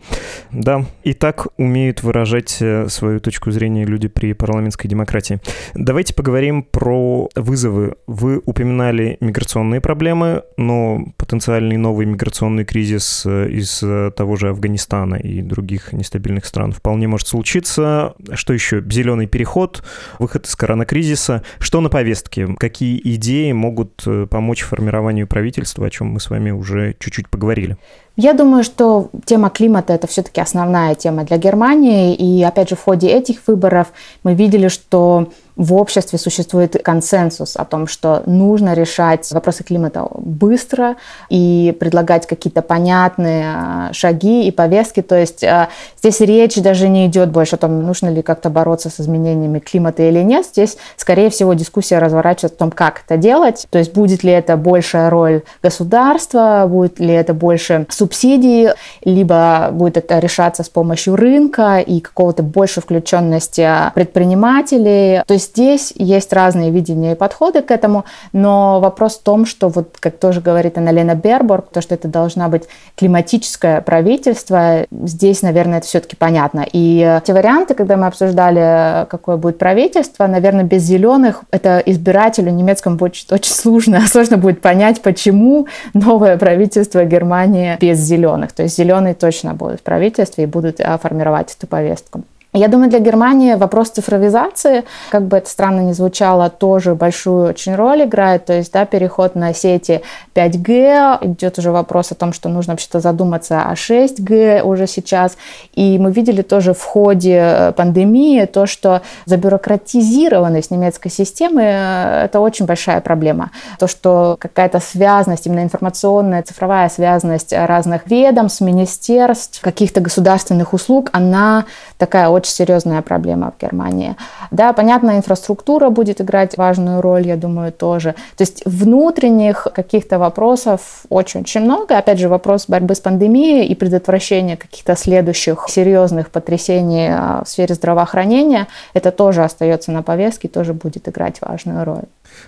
Да, 0.52 0.86
и 1.04 1.14
так 1.14 1.48
умеют 1.58 2.04
выражать 2.04 2.58
э, 2.62 2.88
свою 2.88 3.20
точку 3.20 3.50
зрения 3.50 3.84
люди 3.84 4.08
при 4.08 4.34
парламентской 4.34 4.88
демократии. 4.88 5.40
Давайте 5.74 6.14
поговорим 6.14 6.62
про 6.62 7.30
вызовы. 7.36 7.96
Вы 8.06 8.42
упоминали 8.46 9.18
миграцию 9.20 9.39
миграционные 9.40 9.80
проблемы, 9.80 10.44
но 10.58 11.00
потенциальный 11.16 11.78
новый 11.78 12.06
миграционный 12.06 12.66
кризис 12.66 13.24
э, 13.26 13.50
из 13.50 13.82
э, 13.82 14.12
того 14.14 14.36
же 14.36 14.50
Афганистана 14.50 15.16
и 15.16 15.42
других 15.42 15.94
нестабильных 15.94 16.46
стран 16.46 16.74
вполне 16.74 17.08
может 17.08 17.28
случиться. 17.28 18.16
Что 18.34 18.52
еще? 18.52 18.84
Зеленый 18.92 19.28
переход, 19.28 19.82
выход 20.20 20.46
из 20.46 20.56
коронакризиса. 20.58 21.44
Что 21.60 21.80
на 21.80 21.90
повестке? 21.90 22.50
Какие 22.58 23.00
идеи 23.16 23.54
могут 23.54 24.04
э, 24.06 24.28
помочь 24.30 24.64
формированию 24.64 25.26
правительства, 25.26 25.86
о 25.86 25.90
чем 25.90 26.08
мы 26.08 26.20
с 26.20 26.30
вами 26.30 26.52
уже 26.52 26.96
чуть-чуть 27.00 27.30
поговорили? 27.30 27.78
Я 28.18 28.34
думаю, 28.34 28.66
что 28.66 29.10
тема 29.24 29.50
климата 29.50 29.94
это 29.94 30.06
все-таки 30.08 30.42
основная 30.42 30.94
тема 30.94 31.24
для 31.24 31.38
Германии. 31.38 32.14
И 32.14 32.44
опять 32.44 32.70
же, 32.70 32.76
в 32.76 32.84
ходе 32.84 33.08
этих 33.08 33.38
выборов 33.48 33.88
мы 34.24 34.36
видели, 34.36 34.68
что 34.68 35.30
в 35.60 35.74
обществе 35.74 36.18
существует 36.18 36.82
консенсус 36.82 37.58
о 37.58 37.66
том, 37.66 37.86
что 37.86 38.24
нужно 38.26 38.74
решать 38.74 39.30
вопросы 39.32 39.66
климата 39.66 40.08
быстро 40.16 40.96
и 41.30 41.76
предлагать 41.78 42.26
какие-то 42.26 42.62
понятные 42.62 43.46
а, 43.46 43.90
шаги 43.92 44.48
и 44.48 44.52
повестки. 44.52 45.02
То 45.02 45.20
есть 45.20 45.44
а, 45.44 45.68
здесь 45.98 46.22
речь 46.22 46.56
даже 46.56 46.88
не 46.88 47.08
идет 47.08 47.30
больше 47.30 47.56
о 47.56 47.58
том, 47.58 47.84
нужно 47.84 48.08
ли 48.08 48.22
как-то 48.22 48.50
бороться 48.50 48.90
с 48.90 49.02
изменениями 49.02 49.60
климата 49.60 50.02
или 50.04 50.20
нет. 50.20 50.46
Здесь, 50.46 50.78
скорее 50.96 51.30
всего, 51.30 51.54
дискуссия 51.54 52.00
разворачивается 52.00 52.56
о 52.56 52.60
том, 52.60 52.72
как 52.72 53.02
это 53.06 53.18
делать. 53.18 53.68
То 53.70 53.80
есть 53.80 53.94
будет 53.94 54.24
ли 54.24 54.32
это 54.32 54.56
большая 54.56 55.10
роль 55.10 55.42
государства, 55.62 56.68
будет 56.70 57.02
ли 57.02 57.14
это 57.14 57.34
больше 57.34 57.86
субсидий, 57.90 58.70
либо 59.04 59.72
будет 59.74 59.98
это 59.98 60.20
решаться 60.20 60.64
с 60.64 60.70
помощью 60.70 61.18
рынка 61.18 61.80
и 61.80 62.00
какого-то 62.00 62.44
большей 62.44 62.82
включенности 62.82 63.70
предпринимателей. 63.94 65.22
То 65.28 65.34
есть 65.34 65.49
здесь 65.50 65.94
есть 65.96 66.34
разные 66.34 66.72
видения 66.72 67.14
и 67.14 67.16
подходы 67.16 67.62
к 67.62 67.72
этому, 67.72 68.06
но 68.34 68.80
вопрос 68.80 69.18
в 69.18 69.24
том, 69.24 69.46
что 69.46 69.70
вот, 69.70 69.98
как 70.00 70.18
тоже 70.18 70.42
говорит 70.42 70.78
Аналена 70.78 71.16
Берборг, 71.16 71.70
то, 71.72 71.82
что 71.82 71.96
это 71.96 72.08
должна 72.08 72.48
быть 72.50 72.64
климатическое 72.96 73.82
правительство, 73.82 74.86
здесь, 74.92 75.42
наверное, 75.42 75.80
это 75.80 75.88
все-таки 75.88 76.16
понятно. 76.16 76.66
И 76.72 77.20
те 77.26 77.34
варианты, 77.34 77.74
когда 77.74 77.98
мы 77.98 78.08
обсуждали, 78.08 79.06
какое 79.08 79.38
будет 79.38 79.58
правительство, 79.58 80.28
наверное, 80.28 80.64
без 80.64 80.84
зеленых, 80.84 81.44
это 81.52 81.82
избирателю 81.86 82.52
немецкому 82.52 82.96
будет 82.96 83.32
очень 83.32 83.54
сложно. 83.54 84.02
Сложно 84.08 84.38
будет 84.38 84.62
понять, 84.62 85.02
почему 85.02 85.68
новое 85.94 86.38
правительство 86.38 87.04
Германии 87.06 87.78
без 87.80 88.00
зеленых. 88.00 88.52
То 88.52 88.64
есть 88.64 88.78
зеленые 88.78 89.14
точно 89.14 89.54
будут 89.54 89.80
в 89.80 89.84
правительстве 89.84 90.44
и 90.44 90.48
будут 90.48 90.80
а, 90.80 90.98
формировать 90.98 91.56
эту 91.58 91.68
повестку. 91.68 92.24
Я 92.52 92.68
думаю, 92.68 92.90
для 92.90 92.98
Германии 92.98 93.54
вопрос 93.54 93.90
цифровизации, 93.92 94.84
как 95.12 95.28
бы 95.28 95.38
это 95.38 95.48
странно 95.48 95.82
ни 95.82 95.94
звучало, 95.94 96.50
тоже 96.50 96.96
большую 96.96 97.48
очень 97.48 97.76
роль 97.76 98.06
играет. 98.06 98.46
То 98.46 98.54
есть, 98.54 98.74
да, 98.74 98.86
переход 98.86 99.36
на 99.36 99.54
сети 99.54 100.02
5G, 100.34 101.28
идет 101.28 101.60
уже 101.60 101.70
вопрос 101.72 102.12
о 102.12 102.16
том, 102.16 102.34
что 102.34 102.50
нужно 102.50 102.74
вообще-то 102.74 103.02
задуматься 103.02 103.62
о 103.62 103.74
6G 103.76 104.64
уже 104.64 104.88
сейчас. 104.88 105.38
И 105.76 106.00
мы 106.00 106.12
видели 106.12 106.42
тоже 106.42 106.74
в 106.74 106.82
ходе 106.82 107.40
э, 107.40 107.72
пандемии 107.74 108.46
то, 108.46 108.66
что 108.66 109.04
забюрократизированность 109.26 110.72
немецкой 110.72 111.10
системы 111.10 111.62
э,– 111.62 112.24
это 112.26 112.40
очень 112.40 112.66
большая 112.66 113.00
проблема. 113.02 113.52
То, 113.78 113.88
что 113.88 114.38
какая-то 114.40 114.80
связанность, 114.80 115.46
именно 115.46 115.62
информационная, 115.62 116.42
цифровая 116.42 116.90
связанность 116.90 117.54
разных 117.54 118.10
ведомств, 118.10 118.62
министерств, 118.62 119.62
каких-то 119.62 120.02
государственных 120.02 120.74
услуг, 120.74 121.10
она 121.12 121.66
такая 122.00 122.39
очень 122.40 122.54
серьезная 122.54 123.02
проблема 123.02 123.54
в 123.58 123.62
Германии. 123.62 124.16
Да, 124.52 124.74
понятно, 124.74 125.18
инфраструктура 125.18 125.90
будет 125.90 126.22
играть 126.22 126.58
важную 126.58 127.02
роль, 127.02 127.28
я 127.28 127.36
думаю, 127.36 127.72
тоже. 127.72 128.16
То 128.36 128.42
есть 128.42 128.64
внутренних 128.66 129.68
каких-то 129.74 130.20
вопросов 130.20 131.04
очень-очень 131.10 131.62
много. 131.62 131.98
Опять 131.98 132.20
же, 132.20 132.30
вопрос 132.30 132.66
борьбы 132.68 132.96
с 132.96 133.00
пандемией 133.00 133.66
и 133.66 133.76
предотвращения 133.76 134.58
каких-то 134.58 134.96
следующих 134.96 135.66
серьезных 135.70 136.30
потрясений 136.30 137.10
а, 137.12 137.44
в 137.46 137.50
сфере 137.50 137.76
здравоохранения, 137.76 138.68
это 138.94 139.12
тоже 139.12 139.44
остается 139.44 139.92
на 139.92 140.02
повестке, 140.02 140.48
тоже 140.48 140.74
будет 140.74 141.08
играть 141.08 141.42
важную 141.42 141.86
роль. 141.86 142.06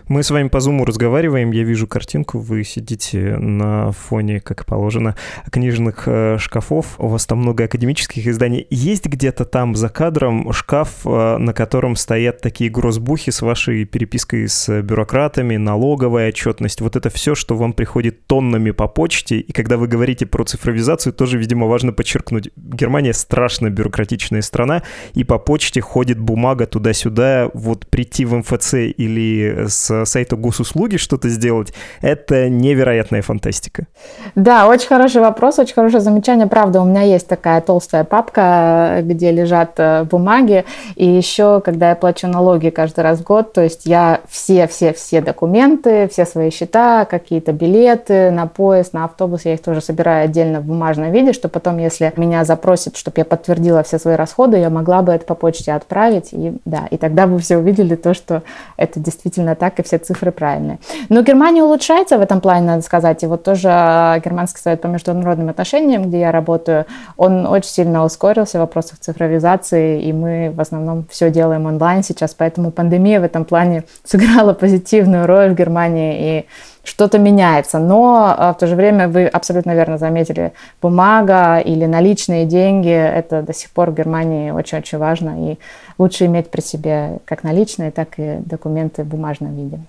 Мы 0.08 0.24
с 0.24 0.32
вами 0.32 0.48
по 0.48 0.60
зуму 0.60 0.86
разговариваем, 0.86 1.52
я 1.52 1.64
вижу 1.64 1.88
картинку, 1.88 2.40
вы 2.40 2.64
сидите 2.64 3.38
на 3.38 3.92
фоне, 3.92 4.40
как 4.40 4.66
положено, 4.66 5.16
книжных 5.52 6.04
э, 6.06 6.38
шкафов, 6.38 6.96
у 6.98 7.08
вас 7.08 7.26
там 7.26 7.40
много 7.40 7.66
академических 7.66 8.28
изданий. 8.28 8.68
Есть 8.70 9.06
где-то 9.06 9.46
там 9.46 9.76
за 9.82 9.90
кадром 9.90 10.54
шкаф, 10.54 10.90
э, 11.06 11.38
на 11.38 11.54
котором 11.54 11.96
стоят 11.96 12.40
такие 12.40 12.70
грозбухи 12.70 13.32
с 13.32 13.42
вашей 13.42 13.86
перепиской 13.86 14.48
с 14.48 14.82
бюрократами, 14.84 15.58
налоговая 15.58 16.30
отчетность, 16.30 16.82
вот 16.82 16.96
это 16.96 17.10
все, 17.10 17.34
что 17.34 17.56
вам 17.56 17.74
приходит 17.74 18.28
тоннами 18.28 18.70
по 18.70 18.88
почте, 18.88 19.40
и 19.40 19.52
когда 19.52 19.78
вы 19.78 19.88
говорите 19.88 20.28
про 20.28 20.44
цифровизацию, 20.44 21.14
тоже, 21.14 21.40
видимо, 21.40 21.66
важно 21.66 21.94
подчеркнуть, 21.94 22.50
Германия 22.56 23.14
страшно 23.14 23.72
бюрократичная 23.72 24.44
страна, 24.44 24.84
и 25.16 25.24
по 25.24 25.40
почте 25.40 25.82
ходит 25.82 26.20
бумага 26.20 26.68
туда-сюда, 26.68 27.50
вот 27.56 27.88
прийти 27.88 28.26
в 28.26 28.36
МФЦ 28.36 28.74
или 28.74 29.66
с 29.68 30.06
сайта 30.06 30.36
госуслуги 30.36 30.98
что-то 30.98 31.28
сделать, 31.30 31.74
это 32.02 32.50
невероятная 32.50 33.24
фантастика. 33.24 33.88
Да, 34.36 34.68
очень 34.68 34.88
хороший 34.88 35.22
вопрос, 35.22 35.58
очень 35.58 35.74
хорошее 35.74 36.02
замечание. 36.02 36.46
Правда, 36.46 36.82
у 36.82 36.86
меня 36.86 37.02
есть 37.02 37.28
такая 37.28 37.62
толстая 37.62 38.04
папка, 38.04 39.00
где 39.02 39.32
лежат 39.32 39.71
э, 39.78 40.04
бумаги. 40.04 40.66
И 40.96 41.06
еще, 41.06 41.62
когда 41.62 41.90
я 41.90 41.96
плачу 41.96 42.28
налоги 42.28 42.70
каждый 42.70 43.02
раз 43.02 43.20
в 43.20 43.24
год, 43.24 43.54
то 43.54 43.62
есть 43.62 43.86
я 43.86 44.22
все-все-все 44.30 45.22
документы, 45.22 46.08
все 46.08 46.26
свои 46.26 46.50
счета, 46.50 47.06
какие-то 47.06 47.52
билеты 47.54 48.32
на 48.32 48.48
поезд, 48.48 48.94
на 48.94 49.06
автобус, 49.06 49.46
я 49.46 49.54
их 49.54 49.62
тоже 49.62 49.82
собираю 49.82 50.26
отдельно 50.26 50.60
в 50.60 50.66
бумажном 50.66 51.12
виде, 51.12 51.34
что 51.34 51.50
потом, 51.50 51.78
если 51.78 52.12
меня 52.16 52.44
запросят, 52.46 52.98
чтобы 52.98 53.16
я 53.18 53.26
подтвердила 53.26 53.84
все 53.84 54.00
свои 54.00 54.16
расходы, 54.16 54.58
я 54.58 54.70
могла 54.70 55.02
бы 55.02 55.12
это 55.12 55.26
по 55.26 55.36
почте 55.36 55.74
отправить. 55.74 56.30
И 56.32 56.54
да, 56.66 56.88
и 56.90 56.98
тогда 56.98 57.28
бы 57.28 57.40
все 57.40 57.58
увидели 57.58 57.96
то, 57.96 58.14
что 58.14 58.44
это 58.78 59.00
действительно 59.00 59.56
так, 59.56 59.80
и 59.80 59.84
все 59.84 59.98
цифры 59.98 60.32
правильные. 60.32 60.80
Но 61.10 61.22
Германия 61.22 61.64
улучшается 61.64 62.18
в 62.18 62.22
этом 62.22 62.42
плане, 62.42 62.66
надо 62.66 62.82
сказать. 62.82 63.24
И 63.24 63.28
вот 63.28 63.44
тоже 63.44 63.70
а, 63.70 64.20
Германский 64.20 64.62
совет 64.62 64.82
по 64.82 64.88
международным 64.88 65.50
отношениям, 65.50 66.04
где 66.04 66.20
я 66.22 66.32
работаю, 66.32 66.86
он 67.18 67.46
очень 67.46 67.70
сильно 67.70 68.04
ускорился 68.04 68.58
в 68.58 68.62
вопросах 68.62 69.00
цифровизации, 69.00 69.61
и 69.72 70.12
мы 70.14 70.52
в 70.56 70.60
основном 70.60 71.06
все 71.10 71.30
делаем 71.30 71.66
онлайн 71.66 72.04
сейчас, 72.04 72.34
поэтому 72.34 72.72
пандемия 72.72 73.20
в 73.20 73.24
этом 73.24 73.46
плане 73.46 73.84
сыграла 74.04 74.54
позитивную 74.54 75.28
роль 75.28 75.52
в 75.52 75.56
Германии, 75.56 76.40
и 76.40 76.46
что-то 76.84 77.20
меняется. 77.20 77.80
Но 77.80 78.54
в 78.56 78.60
то 78.60 78.68
же 78.68 78.76
время 78.76 79.08
вы 79.08 79.26
абсолютно 79.26 79.76
верно 79.76 79.98
заметили, 79.98 80.54
бумага 80.82 81.60
или 81.60 81.86
наличные 81.86 82.46
деньги, 82.46 82.90
это 82.90 83.42
до 83.42 83.54
сих 83.54 83.70
пор 83.72 83.92
в 83.92 83.96
Германии 83.96 84.52
очень-очень 84.52 84.98
важно. 84.98 85.52
И 85.52 85.58
лучше 85.98 86.26
иметь 86.26 86.50
при 86.50 86.62
себе 86.62 87.20
как 87.26 87.44
наличные, 87.44 87.92
так 87.92 88.18
и 88.18 88.38
документы 88.46 89.04
в 89.04 89.08
бумажном 89.08 89.56
виде. 89.56 89.80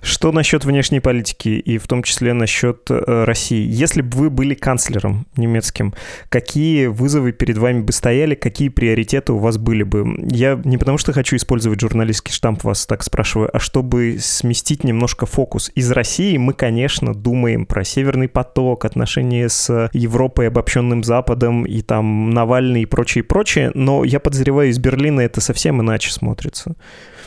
Что 0.00 0.32
насчет 0.32 0.64
внешней 0.64 1.00
политики 1.00 1.48
и 1.48 1.78
в 1.78 1.86
том 1.86 2.02
числе 2.02 2.32
насчет 2.32 2.90
э, 2.90 3.24
России? 3.24 3.66
Если 3.66 4.02
бы 4.02 4.16
вы 4.16 4.30
были 4.30 4.54
канцлером 4.54 5.26
немецким, 5.36 5.94
какие 6.28 6.86
вызовы 6.86 7.32
перед 7.32 7.58
вами 7.58 7.80
бы 7.80 7.92
стояли, 7.92 8.34
какие 8.34 8.68
приоритеты 8.68 9.32
у 9.32 9.38
вас 9.38 9.58
были 9.58 9.82
бы? 9.82 10.16
Я 10.30 10.60
не 10.64 10.78
потому 10.78 10.98
что 10.98 11.12
хочу 11.12 11.36
использовать 11.36 11.80
журналистский 11.80 12.32
штамп, 12.32 12.64
вас 12.64 12.86
так 12.86 13.02
спрашиваю, 13.02 13.50
а 13.52 13.58
чтобы 13.58 14.18
сместить 14.20 14.84
немножко 14.84 15.26
фокус. 15.26 15.70
Из 15.74 15.90
России 15.90 16.36
мы, 16.42 16.52
конечно, 16.52 17.14
думаем 17.14 17.64
про 17.64 17.84
Северный 17.84 18.28
поток, 18.28 18.84
отношения 18.84 19.48
с 19.48 19.88
Европой, 19.92 20.48
обобщенным 20.48 21.02
Западом 21.02 21.64
и 21.64 21.80
там 21.80 22.30
Навальный 22.30 22.82
и 22.82 22.86
прочее, 22.86 23.24
прочее, 23.24 23.70
но 23.74 24.04
я 24.04 24.20
подозреваю, 24.20 24.70
из 24.70 24.78
Берлина 24.78 25.20
это 25.20 25.40
совсем 25.40 25.80
иначе 25.80 26.10
смотрится. 26.12 26.74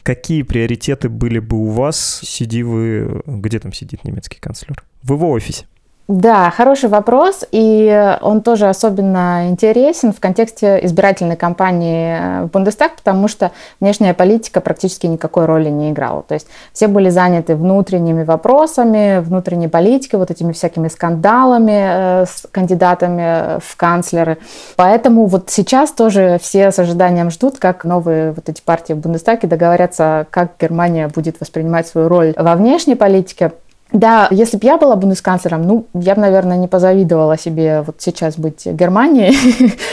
Какие 0.04 0.43
приоритеты 0.43 1.10
были 1.10 1.39
бы 1.39 1.58
у 1.58 1.69
вас, 1.69 2.21
сиди 2.23 2.62
вы... 2.62 3.23
Где 3.25 3.60
там 3.60 3.73
сидит 3.73 4.04
немецкий 4.04 4.39
канцлер? 4.39 4.84
В 5.01 5.13
его 5.13 5.32
офисе. 5.32 5.65
Да, 6.08 6.52
хороший 6.52 6.88
вопрос, 6.88 7.46
и 7.52 8.15
он 8.22 8.41
тоже 8.41 8.70
особенно 8.70 9.50
интересен 9.50 10.13
в 10.13 10.20
контексте 10.20 10.80
избирательной 10.84 11.36
кампании 11.36 12.44
в 12.44 12.52
Бундестаг, 12.52 12.96
потому 12.98 13.28
что 13.28 13.50
внешняя 13.80 14.13
политика 14.13 14.62
практически 14.62 15.08
никакой 15.08 15.46
роли 15.46 15.70
не 15.70 15.89
играла. 15.89 16.22
То 16.22 16.36
есть 16.36 16.46
все 16.74 16.88
были 16.88 17.10
заняты 17.10 17.56
внутренними 17.56 18.24
вопросами, 18.24 19.18
внутренней 19.18 19.68
политикой, 19.68 20.18
вот 20.18 20.30
этими 20.30 20.52
всякими 20.52 20.89
скандалами 20.89 22.22
э, 22.22 22.26
с 22.28 22.46
кандидатами 22.52 23.60
в 23.60 23.76
канцлеры. 23.76 24.38
Поэтому 24.76 25.26
вот 25.26 25.50
сейчас 25.50 25.91
тоже 25.91 26.38
все 26.39 26.72
с 26.72 26.78
ожиданием 26.78 27.32
ждут, 27.32 27.58
как 27.58 27.84
новые 27.84 28.32
вот 28.34 28.48
эти 28.48 28.62
партии 28.62 28.94
в 28.94 28.98
Бундестаге 28.98 29.48
договорятся, 29.48 30.28
как 30.30 30.52
Германия 30.62 31.08
будет 31.08 31.39
воспринимать 31.39 31.88
свою 31.88 32.10
роль 32.10 32.36
во 32.38 32.54
внешней 32.54 32.94
политике. 32.94 33.54
Да, 33.91 34.28
если 34.32 34.58
бы 34.58 34.65
я 34.65 34.78
была 34.78 34.95
бундесканцлером, 34.95 35.62
ну, 35.62 35.86
я 35.93 36.15
бы, 36.15 36.21
наверное, 36.21 36.58
не 36.58 36.67
позавидовала 36.67 37.38
себе 37.38 37.82
вот 37.82 37.98
сейчас 38.00 38.36
быть 38.36 38.65
Германией, 38.65 39.38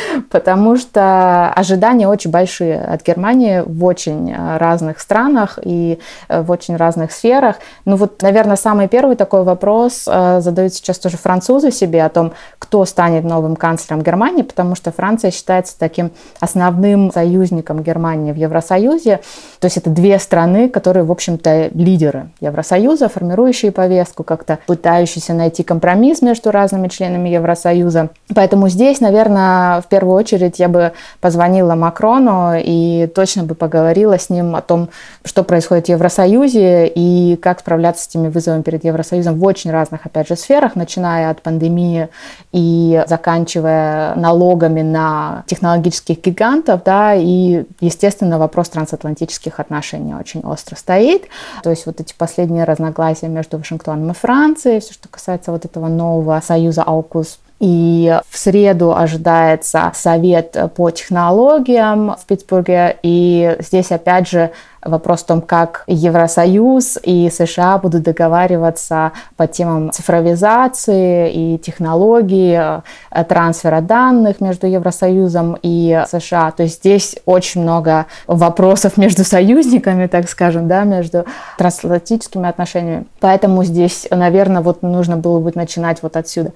потому 0.31 0.77
что 0.77 1.53
ожидания 1.53 2.09
очень 2.09 2.31
большие 2.31 2.81
от 2.81 3.05
Германии 3.05 3.63
в 3.65 3.85
очень 3.85 4.33
э, 4.33 4.57
разных 4.57 4.99
странах 4.99 5.59
и 5.63 5.99
э, 6.29 6.41
в 6.41 6.51
очень 6.51 6.77
разных 6.77 7.13
сферах. 7.13 7.57
Ну 7.85 7.97
вот, 7.97 8.23
наверное, 8.23 8.57
самый 8.57 8.89
первый 8.89 9.15
такой 9.15 9.45
вопрос 9.45 10.05
э, 10.07 10.41
задают 10.41 10.73
сейчас 10.73 10.99
тоже 10.99 11.19
французы 11.19 11.71
себе 11.71 12.03
о 12.03 12.09
том, 12.09 12.33
кто 12.59 12.87
станет 12.87 13.25
новым 13.25 13.57
канцлером 13.57 14.03
Германии, 14.03 14.43
потому 14.43 14.75
что 14.75 14.91
Франция 14.91 15.31
считается 15.31 15.79
таким 15.79 16.13
основным 16.41 17.13
союзником 17.13 17.83
Германии 17.83 18.33
в 18.33 18.37
Евросоюзе. 18.37 19.21
То 19.61 19.67
есть 19.67 19.77
это 19.77 19.91
две 19.91 20.19
страны, 20.19 20.71
которые, 20.71 21.05
в 21.05 21.13
общем-то, 21.13 21.69
лидеры 21.75 22.31
Евросоюза, 22.41 23.11
формирующие 23.11 23.71
повестку, 23.83 24.23
как-то 24.23 24.61
пытающийся 24.67 25.35
найти 25.35 25.65
компромисс 25.65 26.23
между 26.23 26.53
разными 26.53 26.87
членами 26.87 27.31
Евросоюза. 27.31 28.11
Поэтому 28.33 28.69
здесь, 28.69 29.01
наверное, 29.01 29.81
в 29.81 29.87
первую 29.87 30.15
очередь 30.15 30.61
я 30.61 30.69
бы 30.69 30.93
позвонила 31.21 31.75
Макрону 31.75 32.53
и 32.57 33.11
точно 33.13 33.43
бы 33.43 33.57
поговорила 33.57 34.19
с 34.19 34.31
ним 34.31 34.55
о 34.55 34.61
том, 34.61 34.89
что 35.25 35.43
происходит 35.43 35.87
в 35.87 35.89
Евросоюзе 35.89 36.87
и 36.87 37.37
как 37.43 37.59
справляться 37.59 38.05
с 38.05 38.09
этими 38.09 38.29
вызовами 38.29 38.63
перед 38.63 38.85
Евросоюзом 38.85 39.35
в 39.41 39.45
очень 39.45 39.73
разных, 39.73 40.07
опять 40.07 40.29
же, 40.29 40.37
сферах, 40.37 40.77
начиная 40.77 41.31
от 41.31 41.43
пандемии 41.43 42.09
и 42.53 43.03
заканчивая 43.09 44.15
налогами 44.15 44.83
на 44.83 45.43
технологических 45.47 46.23
гигантов, 46.23 46.83
да, 46.85 47.15
и, 47.15 47.65
естественно, 47.81 48.39
вопрос 48.39 48.69
трансатлантических 48.69 49.59
отношений 49.59 50.15
очень 50.15 50.43
остро 50.43 50.77
стоит. 50.77 51.25
То 51.65 51.71
есть 51.71 51.87
вот 51.87 52.01
эти 52.01 52.15
последние 52.17 52.63
разногласия 52.65 53.27
между 53.27 53.59
Вашингтоном 53.59 53.72
и 53.79 54.15
Францией, 54.15 54.81
все, 54.81 54.93
что 54.93 55.09
касается 55.09 55.53
вот 55.53 55.65
этого 55.65 55.89
нового 55.89 56.41
союза 56.45 56.83
AUKUS. 56.87 57.39
И 57.61 58.19
в 58.29 58.37
среду 58.37 58.93
ожидается 58.93 59.93
совет 59.95 60.57
по 60.75 60.91
технологиям 60.91 62.17
в 62.21 62.27
Питтсбурге. 62.27 62.97
И 63.05 63.57
здесь, 63.61 63.93
опять 63.93 64.29
же, 64.29 64.51
Вопрос 64.85 65.23
в 65.23 65.27
том, 65.27 65.41
как 65.41 65.85
Евросоюз 65.87 66.99
и 67.05 67.31
США 67.31 67.79
будут 67.79 68.03
договариваться 68.03 69.13
по 69.37 69.47
темам 69.47 69.93
цифровизации 69.93 71.33
и 71.33 71.59
технологии, 71.59 72.83
э, 73.13 73.25
трансфера 73.25 73.81
данных 73.81 74.41
между 74.41 74.67
Евросоюзом 74.67 75.57
и 75.63 76.03
США. 76.11 76.51
То 76.51 76.65
есть 76.65 76.79
здесь 76.79 77.17
очень 77.27 77.63
много 77.63 78.07
вопросов 78.27 78.97
между 78.97 79.25
союзниками, 79.25 80.09
так 80.09 80.29
скажем, 80.29 80.67
да, 80.67 80.83
между 80.83 81.27
трансатлантическими 81.59 82.49
отношениями. 82.49 83.07
Поэтому 83.21 83.63
здесь, 83.63 84.09
наверное, 84.11 84.63
вот 84.63 84.83
нужно 84.83 85.17
было 85.17 85.39
бы 85.39 85.53
начинать 85.55 86.03
вот 86.03 86.17
отсюда. 86.17 86.53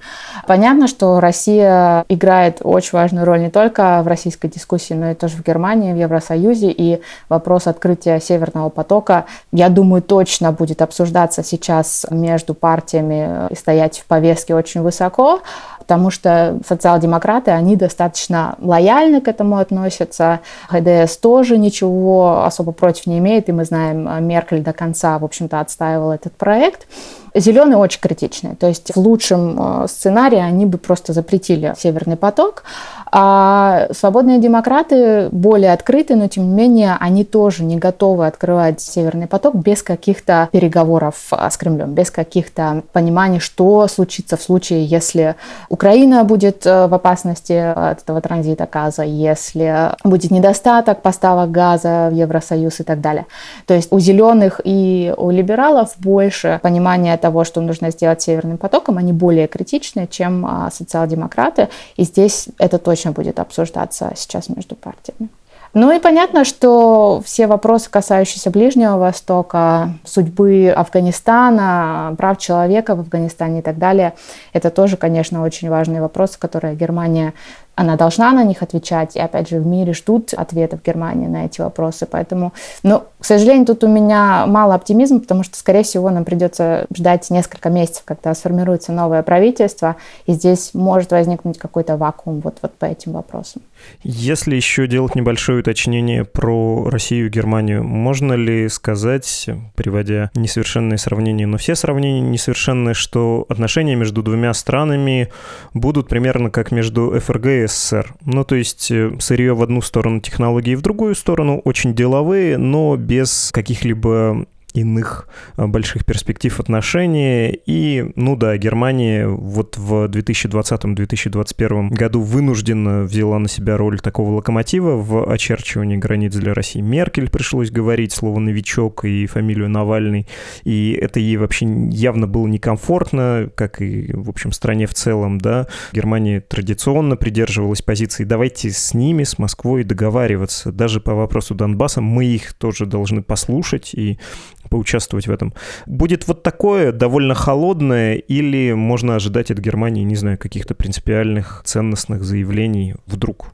Понятно, 0.47 0.87
что 0.87 1.21
Россия 1.21 2.03
играет 2.09 2.59
очень 2.63 2.89
важную 2.91 3.25
роль 3.25 3.39
не 3.39 3.49
только 3.49 4.01
в 4.03 4.07
российской 4.07 4.49
дискуссии, 4.49 4.93
но 4.93 5.11
и 5.11 5.13
тоже 5.13 5.37
в 5.37 5.45
Германии, 5.45 5.93
в 5.93 5.97
Евросоюзе. 5.97 6.71
И 6.71 7.01
вопрос 7.29 7.67
открытия 7.67 8.16
Северного 8.19 8.69
потока, 8.69 9.25
я 9.51 9.69
думаю, 9.69 10.01
точно 10.01 10.51
будет 10.51 10.81
обсуждаться 10.81 11.43
сейчас 11.43 12.05
между 12.09 12.53
партиями 12.53 13.47
и 13.49 13.55
стоять 13.55 13.99
в 13.99 14.05
повестке 14.05 14.55
очень 14.55 14.81
высоко, 14.81 15.41
потому 15.79 16.09
что 16.11 16.59
социал-демократы, 16.67 17.51
они 17.51 17.75
достаточно 17.75 18.55
лояльно 18.59 19.21
к 19.21 19.27
этому 19.27 19.57
относятся. 19.57 20.41
ХДС 20.69 21.17
тоже 21.17 21.57
ничего 21.57 22.43
особо 22.43 22.71
против 22.71 23.07
не 23.07 23.19
имеет, 23.19 23.49
и 23.49 23.51
мы 23.51 23.65
знаем, 23.65 24.25
Меркель 24.27 24.61
до 24.61 24.73
конца, 24.73 25.17
в 25.17 25.25
общем-то, 25.25 25.59
отстаивал 25.59 26.11
этот 26.11 26.33
проект. 26.33 26.87
Зеленые 27.35 27.77
очень 27.77 27.99
критичные. 27.99 28.55
То 28.55 28.67
есть 28.67 28.95
в 28.95 28.99
лучшем 28.99 29.83
э, 29.83 29.87
сценарии 29.87 30.39
они 30.39 30.65
бы 30.65 30.77
просто 30.77 31.13
запретили 31.13 31.73
Северный 31.77 32.17
поток. 32.17 32.63
А 33.11 33.87
свободные 33.91 34.39
демократы 34.39 35.29
более 35.31 35.71
открыты, 35.71 36.15
но 36.15 36.27
тем 36.27 36.49
не 36.49 36.55
менее 36.55 36.97
они 36.99 37.23
тоже 37.23 37.63
не 37.63 37.77
готовы 37.77 38.27
открывать 38.27 38.81
Северный 38.81 39.27
поток 39.27 39.55
без 39.55 39.81
каких-то 39.81 40.49
переговоров 40.51 41.15
с 41.31 41.57
Кремлем, 41.57 41.93
без 41.93 42.11
каких-то 42.11 42.83
пониманий, 42.91 43.39
что 43.39 43.87
случится 43.87 44.35
в 44.37 44.41
случае, 44.41 44.85
если 44.85 45.35
Украина 45.69 46.23
будет 46.23 46.65
э, 46.65 46.87
в 46.87 46.93
опасности 46.93 47.53
от 47.53 48.01
этого 48.01 48.21
транзита 48.21 48.67
газа, 48.71 49.03
если 49.03 49.91
будет 50.03 50.31
недостаток 50.31 51.01
поставок 51.01 51.51
газа 51.51 52.09
в 52.11 52.13
Евросоюз 52.13 52.79
и 52.79 52.83
так 52.83 53.01
далее. 53.01 53.25
То 53.65 53.73
есть 53.73 53.91
у 53.91 53.99
зеленых 53.99 54.61
и 54.63 55.13
у 55.17 55.31
либералов 55.31 55.93
больше 55.97 56.59
понимания 56.61 57.17
того, 57.17 57.26
что 57.43 57.61
нужно 57.61 57.91
сделать 57.91 58.21
Северным 58.21 58.57
потоком, 58.57 58.97
они 58.97 59.13
более 59.13 59.47
критичны, 59.47 60.07
чем 60.09 60.45
а, 60.45 60.69
социал-демократы. 60.71 61.69
И 61.95 62.03
здесь 62.03 62.47
это 62.57 62.77
точно 62.77 63.11
будет 63.11 63.39
обсуждаться 63.39 64.11
сейчас 64.15 64.49
между 64.49 64.75
партиями. 64.75 65.29
Ну 65.73 65.95
и 65.95 65.99
понятно, 65.99 66.43
что 66.45 67.21
все 67.23 67.45
вопросы, 67.45 67.89
касающиеся 67.89 68.49
Ближнего 68.49 68.97
Востока, 68.97 69.93
судьбы 70.05 70.73
Афганистана, 70.75 72.15
прав 72.17 72.39
человека 72.39 72.95
в 72.95 73.01
Афганистане 73.01 73.59
и 73.59 73.61
так 73.61 73.77
далее, 73.77 74.13
это 74.53 74.69
тоже, 74.69 74.97
конечно, 74.97 75.43
очень 75.43 75.69
важные 75.69 76.01
вопросы, 76.01 76.39
которые 76.39 76.75
Германия 76.75 77.33
она 77.77 77.95
должна 77.95 78.31
на 78.31 78.43
них 78.43 78.63
отвечать. 78.63 79.15
И 79.15 79.19
опять 79.19 79.49
же, 79.49 79.59
в 79.59 79.65
мире 79.65 79.93
ждут 79.93 80.33
ответов 80.33 80.83
Германии 80.83 81.27
на 81.27 81.45
эти 81.45 81.61
вопросы. 81.61 82.07
Поэтому, 82.09 82.51
ну, 82.81 83.03
к 83.19 83.23
сожалению, 83.23 83.67
тут 83.67 83.83
у 83.83 83.87
меня 83.87 84.45
мало 84.47 84.73
оптимизма, 84.73 85.19
потому 85.19 85.43
что, 85.43 85.55
скорее 85.55 85.83
всего, 85.83 86.09
нам 86.09 86.25
придется 86.25 86.87
ждать 86.93 87.29
несколько 87.29 87.69
месяцев, 87.69 88.01
когда 88.03 88.33
сформируется 88.33 88.91
новое 88.91 89.21
правительство, 89.21 89.95
и 90.25 90.33
здесь 90.33 90.73
может 90.73 91.11
возникнуть 91.11 91.59
какой-то 91.59 91.97
вакуум 91.97 92.41
вот, 92.43 92.57
вот 92.63 92.73
по 92.73 92.85
этим 92.85 93.11
вопросам. 93.11 93.61
Если 94.03 94.55
еще 94.55 94.87
делать 94.87 95.15
небольшое 95.15 95.59
уточнение 95.59 96.23
про 96.23 96.89
Россию 96.89 97.27
и 97.27 97.29
Германию, 97.29 97.83
можно 97.83 98.33
ли 98.33 98.69
сказать, 98.69 99.49
приводя 99.75 100.31
несовершенные 100.35 100.97
сравнения, 100.97 101.47
но 101.47 101.57
все 101.57 101.75
сравнения 101.75 102.21
несовершенные, 102.21 102.93
что 102.93 103.45
отношения 103.49 103.95
между 103.95 104.23
двумя 104.23 104.53
странами 104.53 105.29
будут 105.73 106.07
примерно 106.07 106.49
как 106.49 106.71
между 106.71 107.19
ФРГ 107.19 107.45
и 107.45 107.67
СССР. 107.67 108.13
Ну, 108.25 108.43
то 108.43 108.55
есть 108.55 108.91
э, 108.91 109.11
сырье 109.19 109.53
в 109.53 109.61
одну 109.61 109.81
сторону, 109.81 110.19
технологии 110.19 110.75
в 110.75 110.81
другую 110.81 111.15
сторону, 111.15 111.59
очень 111.63 111.95
деловые, 111.95 112.57
но 112.57 112.95
без 112.95 113.51
каких-либо 113.53 114.45
иных 114.81 115.27
а, 115.55 115.67
больших 115.67 116.05
перспектив 116.05 116.59
отношений. 116.59 117.59
И, 117.65 118.11
ну 118.15 118.35
да, 118.35 118.57
Германия 118.57 119.27
вот 119.27 119.77
в 119.77 120.05
2020-2021 120.05 121.89
году 121.89 122.21
вынужденно 122.21 123.03
взяла 123.03 123.39
на 123.39 123.47
себя 123.47 123.77
роль 123.77 123.99
такого 123.99 124.35
локомотива 124.35 124.95
в 124.95 125.31
очерчивании 125.31 125.97
границ 125.97 126.33
для 126.35 126.53
России. 126.53 126.81
Меркель 126.81 127.29
пришлось 127.29 127.71
говорить 127.71 128.11
слово 128.11 128.39
«новичок» 128.39 129.05
и 129.05 129.25
фамилию 129.25 129.69
Навальный, 129.69 130.27
и 130.63 130.97
это 130.99 131.19
ей 131.19 131.37
вообще 131.37 131.65
явно 131.89 132.27
было 132.27 132.45
некомфортно, 132.47 133.49
как 133.55 133.81
и, 133.81 134.11
в 134.13 134.29
общем, 134.29 134.51
стране 134.51 134.85
в 134.87 134.93
целом, 134.93 135.39
да. 135.39 135.67
Германия 135.93 136.41
традиционно 136.41 137.15
придерживалась 137.15 137.81
позиции 137.81 138.23
«давайте 138.23 138.69
с 138.71 138.93
ними, 138.93 139.23
с 139.23 139.39
Москвой 139.39 139.83
договариваться». 139.83 140.71
Даже 140.71 140.99
по 140.99 141.13
вопросу 141.15 141.55
Донбасса 141.55 142.01
мы 142.01 142.25
их 142.25 142.53
тоже 142.53 142.85
должны 142.85 143.21
послушать 143.21 143.93
и 143.93 144.19
поучаствовать 144.69 145.27
в 145.27 145.31
этом. 145.31 145.53
Будет 145.85 146.27
вот 146.27 146.43
такое 146.43 146.91
довольно 146.91 147.33
холодное 147.33 148.15
или 148.15 148.73
можно 148.73 149.15
ожидать 149.15 149.51
от 149.51 149.59
Германии, 149.59 150.03
не 150.03 150.15
знаю, 150.15 150.37
каких-то 150.37 150.75
принципиальных 150.75 151.61
ценностных 151.65 152.23
заявлений 152.23 152.95
вдруг? 153.05 153.51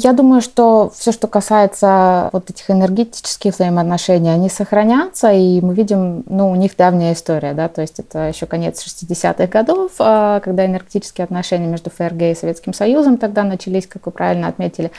Я 0.00 0.12
думаю, 0.12 0.40
что 0.40 0.92
все, 0.96 1.10
что 1.10 1.26
касается 1.26 2.30
вот 2.32 2.48
этих 2.50 2.70
энергетических 2.70 3.52
взаимоотношений, 3.52 4.30
они 4.30 4.48
сохранятся, 4.48 5.32
и 5.32 5.60
мы 5.60 5.74
видим, 5.74 6.22
ну, 6.28 6.52
у 6.52 6.54
них 6.54 6.76
давняя 6.76 7.14
история, 7.14 7.52
да, 7.52 7.66
то 7.66 7.80
есть 7.80 7.98
это 7.98 8.28
еще 8.28 8.46
конец 8.46 8.86
60-х 8.86 9.48
годов, 9.48 9.90
а, 9.98 10.38
когда 10.38 10.66
энергетические 10.66 11.24
отношения 11.24 11.66
между 11.66 11.90
ФРГ 11.90 12.22
и 12.22 12.34
Советским 12.36 12.74
Союзом 12.74 13.16
тогда 13.16 13.42
начались, 13.42 13.88
как 13.88 14.06
вы 14.06 14.12
правильно 14.12 14.46
отметили. 14.46 14.92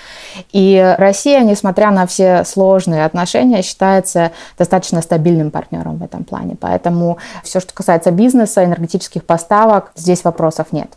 И 0.51 0.95
Россия, 0.97 1.39
несмотря 1.45 1.91
на 1.91 2.05
все 2.05 2.43
сложные 2.43 3.05
отношения, 3.05 3.61
считается 3.61 4.33
достаточно 4.57 5.01
стабильным 5.01 5.49
партнером 5.49 5.99
в 5.99 6.03
этом 6.03 6.25
плане. 6.25 6.57
Поэтому 6.59 7.19
все, 7.45 7.61
что 7.61 7.73
касается 7.73 8.11
бизнеса, 8.11 8.65
энергетических 8.65 9.23
поставок, 9.23 9.93
здесь 9.95 10.25
вопросов 10.25 10.73
нет. 10.73 10.89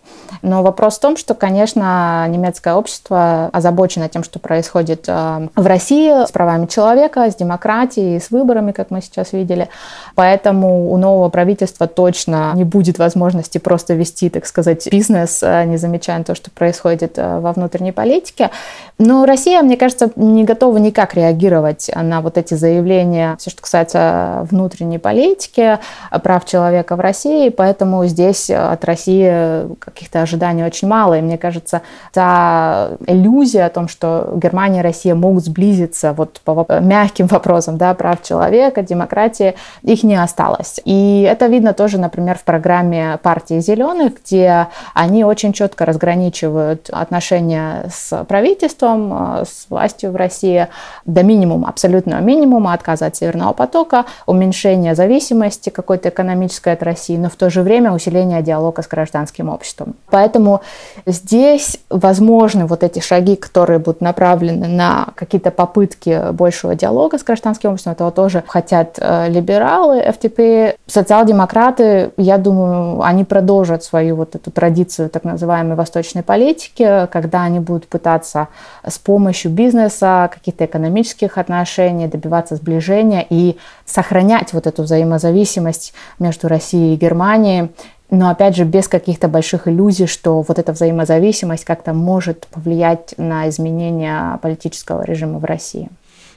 Но 0.43 0.65
вопрос 0.65 0.97
в 0.99 1.01
том, 1.01 1.17
что, 1.17 1.35
конечно, 1.35 2.27
немецкое 2.29 2.75
общество 2.75 3.49
озабочено 3.53 3.92
озабочена 3.93 4.09
тем, 4.09 4.25
что 4.25 4.39
происходит 4.39 5.05
э, 5.09 5.49
в 5.55 5.67
России 5.67 6.25
с 6.27 6.31
правами 6.31 6.67
человека, 6.67 7.31
с 7.31 7.35
демократией, 7.35 8.21
с 8.21 8.31
выборами, 8.31 8.73
как 8.73 8.91
мы 8.91 9.01
сейчас 9.03 9.33
видели. 9.33 9.69
Поэтому 10.15 10.93
у 10.93 10.97
нового 10.97 11.29
правительства 11.29 11.87
точно 11.87 12.53
не 12.55 12.65
будет 12.65 12.99
возможности 12.99 13.59
просто 13.59 13.95
вести, 13.95 14.31
так 14.31 14.47
сказать, 14.47 14.89
бизнес, 14.91 15.43
э, 15.43 15.65
не 15.65 15.77
замечая 15.77 16.23
то, 16.25 16.35
что 16.35 16.51
происходит 16.51 17.19
э, 17.19 17.41
во 17.41 17.53
внутренней 17.53 17.93
политике. 17.93 18.51
Но 18.99 19.25
Россия, 19.27 19.63
мне 19.63 19.77
кажется, 19.77 20.11
не 20.17 20.45
готова 20.45 20.79
никак 20.79 21.15
реагировать 21.15 21.91
на 21.95 22.21
вот 22.21 22.39
эти 22.39 22.55
заявления, 22.55 23.37
все, 23.39 23.51
что 23.51 23.63
касается 23.63 24.47
внутренней 24.51 24.99
политики, 24.99 25.79
прав 26.23 26.45
человека 26.45 26.97
в 26.97 27.01
России. 27.01 27.49
Поэтому 27.51 28.07
здесь 28.07 28.51
от 28.51 28.85
России 28.85 29.75
каких-то 29.79 30.23
ожиданий 30.23 30.65
очень 30.65 30.89
мало. 30.89 31.19
И 31.19 31.23
мне 31.23 31.39
кажется, 31.39 31.83
та 32.13 32.91
иллюзия 33.07 33.67
о 33.67 33.71
том, 33.71 33.82
том, 33.83 33.89
что 33.89 34.33
Германия 34.37 34.81
и 34.81 34.83
Россия 34.83 35.15
могут 35.15 35.45
сблизиться 35.45 36.13
вот 36.13 36.41
по 36.45 36.67
мягким 36.81 37.27
вопросам 37.27 37.79
да, 37.79 37.95
прав 37.95 38.23
человека, 38.23 38.83
демократии, 38.83 39.55
их 39.83 40.05
не 40.05 40.23
осталось. 40.23 40.81
И 40.85 41.27
это 41.29 41.47
видно 41.47 41.73
тоже, 41.73 41.99
например, 41.99 42.39
в 42.39 42.45
программе 42.45 43.19
партии 43.23 43.61
«Зеленых», 43.61 44.13
где 44.25 44.69
они 44.95 45.25
очень 45.25 45.53
четко 45.53 45.85
разграничивают 45.85 46.91
отношения 46.91 47.87
с 47.93 48.25
правительством, 48.25 49.41
э, 49.41 49.45
с 49.45 49.67
властью 49.69 50.13
в 50.13 50.17
России 50.17 50.69
до 51.05 51.23
минимума, 51.23 51.69
абсолютного 51.69 52.21
минимума, 52.21 52.75
отказа 52.75 53.07
от 53.07 53.17
Северного 53.17 53.53
потока, 53.53 54.05
уменьшения 54.27 54.95
зависимости 54.95 55.71
какой-то 55.71 56.09
экономической 56.09 56.75
от 56.75 56.83
России, 56.83 57.17
но 57.17 57.29
в 57.29 57.35
то 57.35 57.51
же 57.51 57.63
время 57.63 57.93
усиление 57.93 58.43
диалога 58.43 58.83
с 58.83 58.89
гражданским 58.89 59.49
обществом. 59.49 59.95
Поэтому 60.11 60.61
здесь 61.07 61.79
возможны 61.91 62.67
вот 62.67 62.83
эти 62.83 63.01
шаги, 63.01 63.37
которые 63.37 63.72
которые 63.73 63.85
будут 63.85 64.01
направлены 64.03 64.69
на 64.69 65.09
какие-то 65.15 65.51
попытки 65.51 66.33
большего 66.33 66.75
диалога 66.75 67.19
с 67.19 67.25
гражданским 67.25 67.71
обществом. 67.71 67.95
Этого 67.95 68.11
тоже 68.11 68.45
хотят 68.47 68.99
э, 69.01 69.31
либералы, 69.31 70.01
FTP. 70.01 70.77
Социал-демократы, 70.87 72.11
я 72.19 72.37
думаю, 72.37 73.03
они 73.03 73.25
продолжат 73.25 73.83
свою 73.83 74.17
вот 74.17 74.35
эту 74.35 74.51
традицию 74.51 75.09
так 75.09 75.25
называемой 75.25 75.77
восточной 75.77 76.23
политики, 76.23 77.09
когда 77.11 77.45
они 77.45 77.61
будут 77.61 77.89
пытаться 77.89 78.49
с 78.87 78.99
помощью 78.99 79.51
бизнеса, 79.51 80.29
каких-то 80.33 80.67
экономических 80.67 81.39
отношений 81.39 82.09
добиваться 82.09 82.57
сближения 82.57 83.25
и 83.31 83.57
сохранять 83.87 84.53
вот 84.53 84.67
эту 84.67 84.83
взаимозависимость 84.83 85.95
между 86.19 86.49
Россией 86.49 86.95
и 86.95 86.99
Германией 86.99 87.71
но 88.13 88.29
опять 88.29 88.55
же 88.55 88.65
без 88.65 88.89
каких-то 88.89 89.27
больших 89.27 89.67
иллюзий, 89.67 90.07
что 90.07 90.43
вот 90.43 90.59
эта 90.59 90.73
взаимозависимость 90.73 91.65
как-то 91.65 91.95
может 91.95 92.47
повлиять 92.49 93.15
на 93.17 93.49
изменение 93.49 94.39
политического 94.43 95.03
режима 95.03 95.39
в 95.39 95.45
России. 95.45 95.89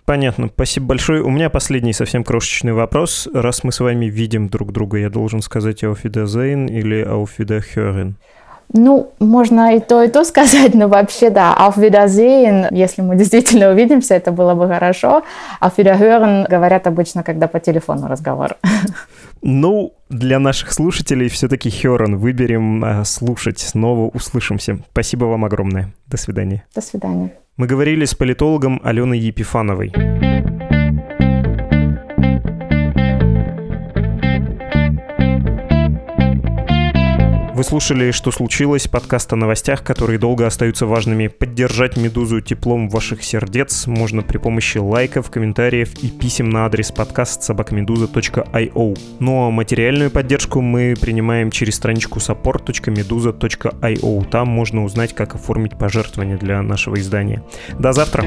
Понятно, 0.06 0.48
спасибо 0.48 0.88
большое. 0.88 1.22
У 1.22 1.30
меня 1.30 1.50
последний 1.50 1.92
совсем 1.92 2.24
крошечный 2.24 2.72
вопрос. 2.72 3.28
Раз 3.34 3.66
мы 3.66 3.74
с 3.74 3.82
вами 3.82 4.06
видим 4.06 4.48
друг 4.48 4.72
друга, 4.72 5.00
я 5.00 5.10
должен 5.10 5.42
сказать 5.42 5.84
«Auf 5.84 6.04
Wiedersehen» 6.04 6.68
или 6.68 7.06
«Auf 7.06 7.32
Wiederhören»? 7.38 8.14
Ну, 8.74 9.12
можно 9.20 9.76
и 9.76 9.80
то, 9.80 10.04
и 10.04 10.08
то 10.08 10.24
сказать, 10.24 10.74
но 10.74 10.88
вообще 10.88 11.30
да. 11.30 11.56
Auf 11.58 11.78
Wiedersehen, 11.78 12.68
если 12.72 13.02
мы 13.02 13.16
действительно 13.16 13.72
увидимся, 13.72 14.16
это 14.16 14.32
было 14.32 14.54
бы 14.54 14.68
хорошо. 14.68 15.24
Auf 15.62 15.74
Wiederhören 15.78 16.48
говорят 16.50 16.88
обычно, 16.88 17.24
когда 17.24 17.48
по 17.48 17.60
телефону 17.60 18.08
разговор. 18.08 18.56
Ну, 19.42 19.94
для 20.10 20.40
наших 20.40 20.74
слушателей 20.74 21.30
все-таки 21.30 21.70
Херон 21.70 22.18
выберем 22.18 22.84
а, 22.84 23.06
слушать. 23.06 23.60
Снова 23.60 24.10
услышимся. 24.10 24.80
Спасибо 24.92 25.26
вам 25.26 25.46
огромное. 25.46 25.94
До 26.08 26.18
свидания. 26.18 26.64
До 26.74 26.82
свидания. 26.82 27.32
Мы 27.58 27.68
говорили 27.68 28.06
с 28.06 28.16
политологом 28.16 28.82
Аленой 28.84 29.20
Епифановой. 29.20 29.94
Слушали 37.66 38.12
«Что 38.12 38.32
случилось?» 38.32 38.88
подкаст 38.88 39.34
о 39.34 39.36
новостях, 39.36 39.84
которые 39.84 40.18
долго 40.20 40.46
остаются 40.46 40.86
важными. 40.86 41.26
Поддержать 41.28 41.98
«Медузу» 41.98 42.40
теплом 42.40 42.88
ваших 42.90 43.24
сердец 43.24 43.88
можно 43.88 44.22
при 44.22 44.38
помощи 44.38 44.78
лайков, 44.78 45.32
комментариев 45.32 45.92
и 46.04 46.10
писем 46.10 46.52
на 46.52 46.68
адрес 46.68 46.92
подкаст 46.92 47.42
собакамедуза.io. 47.44 49.00
Ну 49.20 49.48
а 49.48 49.50
материальную 49.50 50.12
поддержку 50.12 50.62
мы 50.62 50.94
принимаем 51.00 51.50
через 51.50 51.74
страничку 51.76 52.20
support.meduza.io. 52.20 54.30
Там 54.30 54.48
можно 54.48 54.84
узнать, 54.84 55.16
как 55.16 55.34
оформить 55.34 55.76
пожертвование 55.78 56.38
для 56.38 56.62
нашего 56.62 57.00
издания. 57.00 57.42
До 57.80 57.94
завтра! 57.94 58.26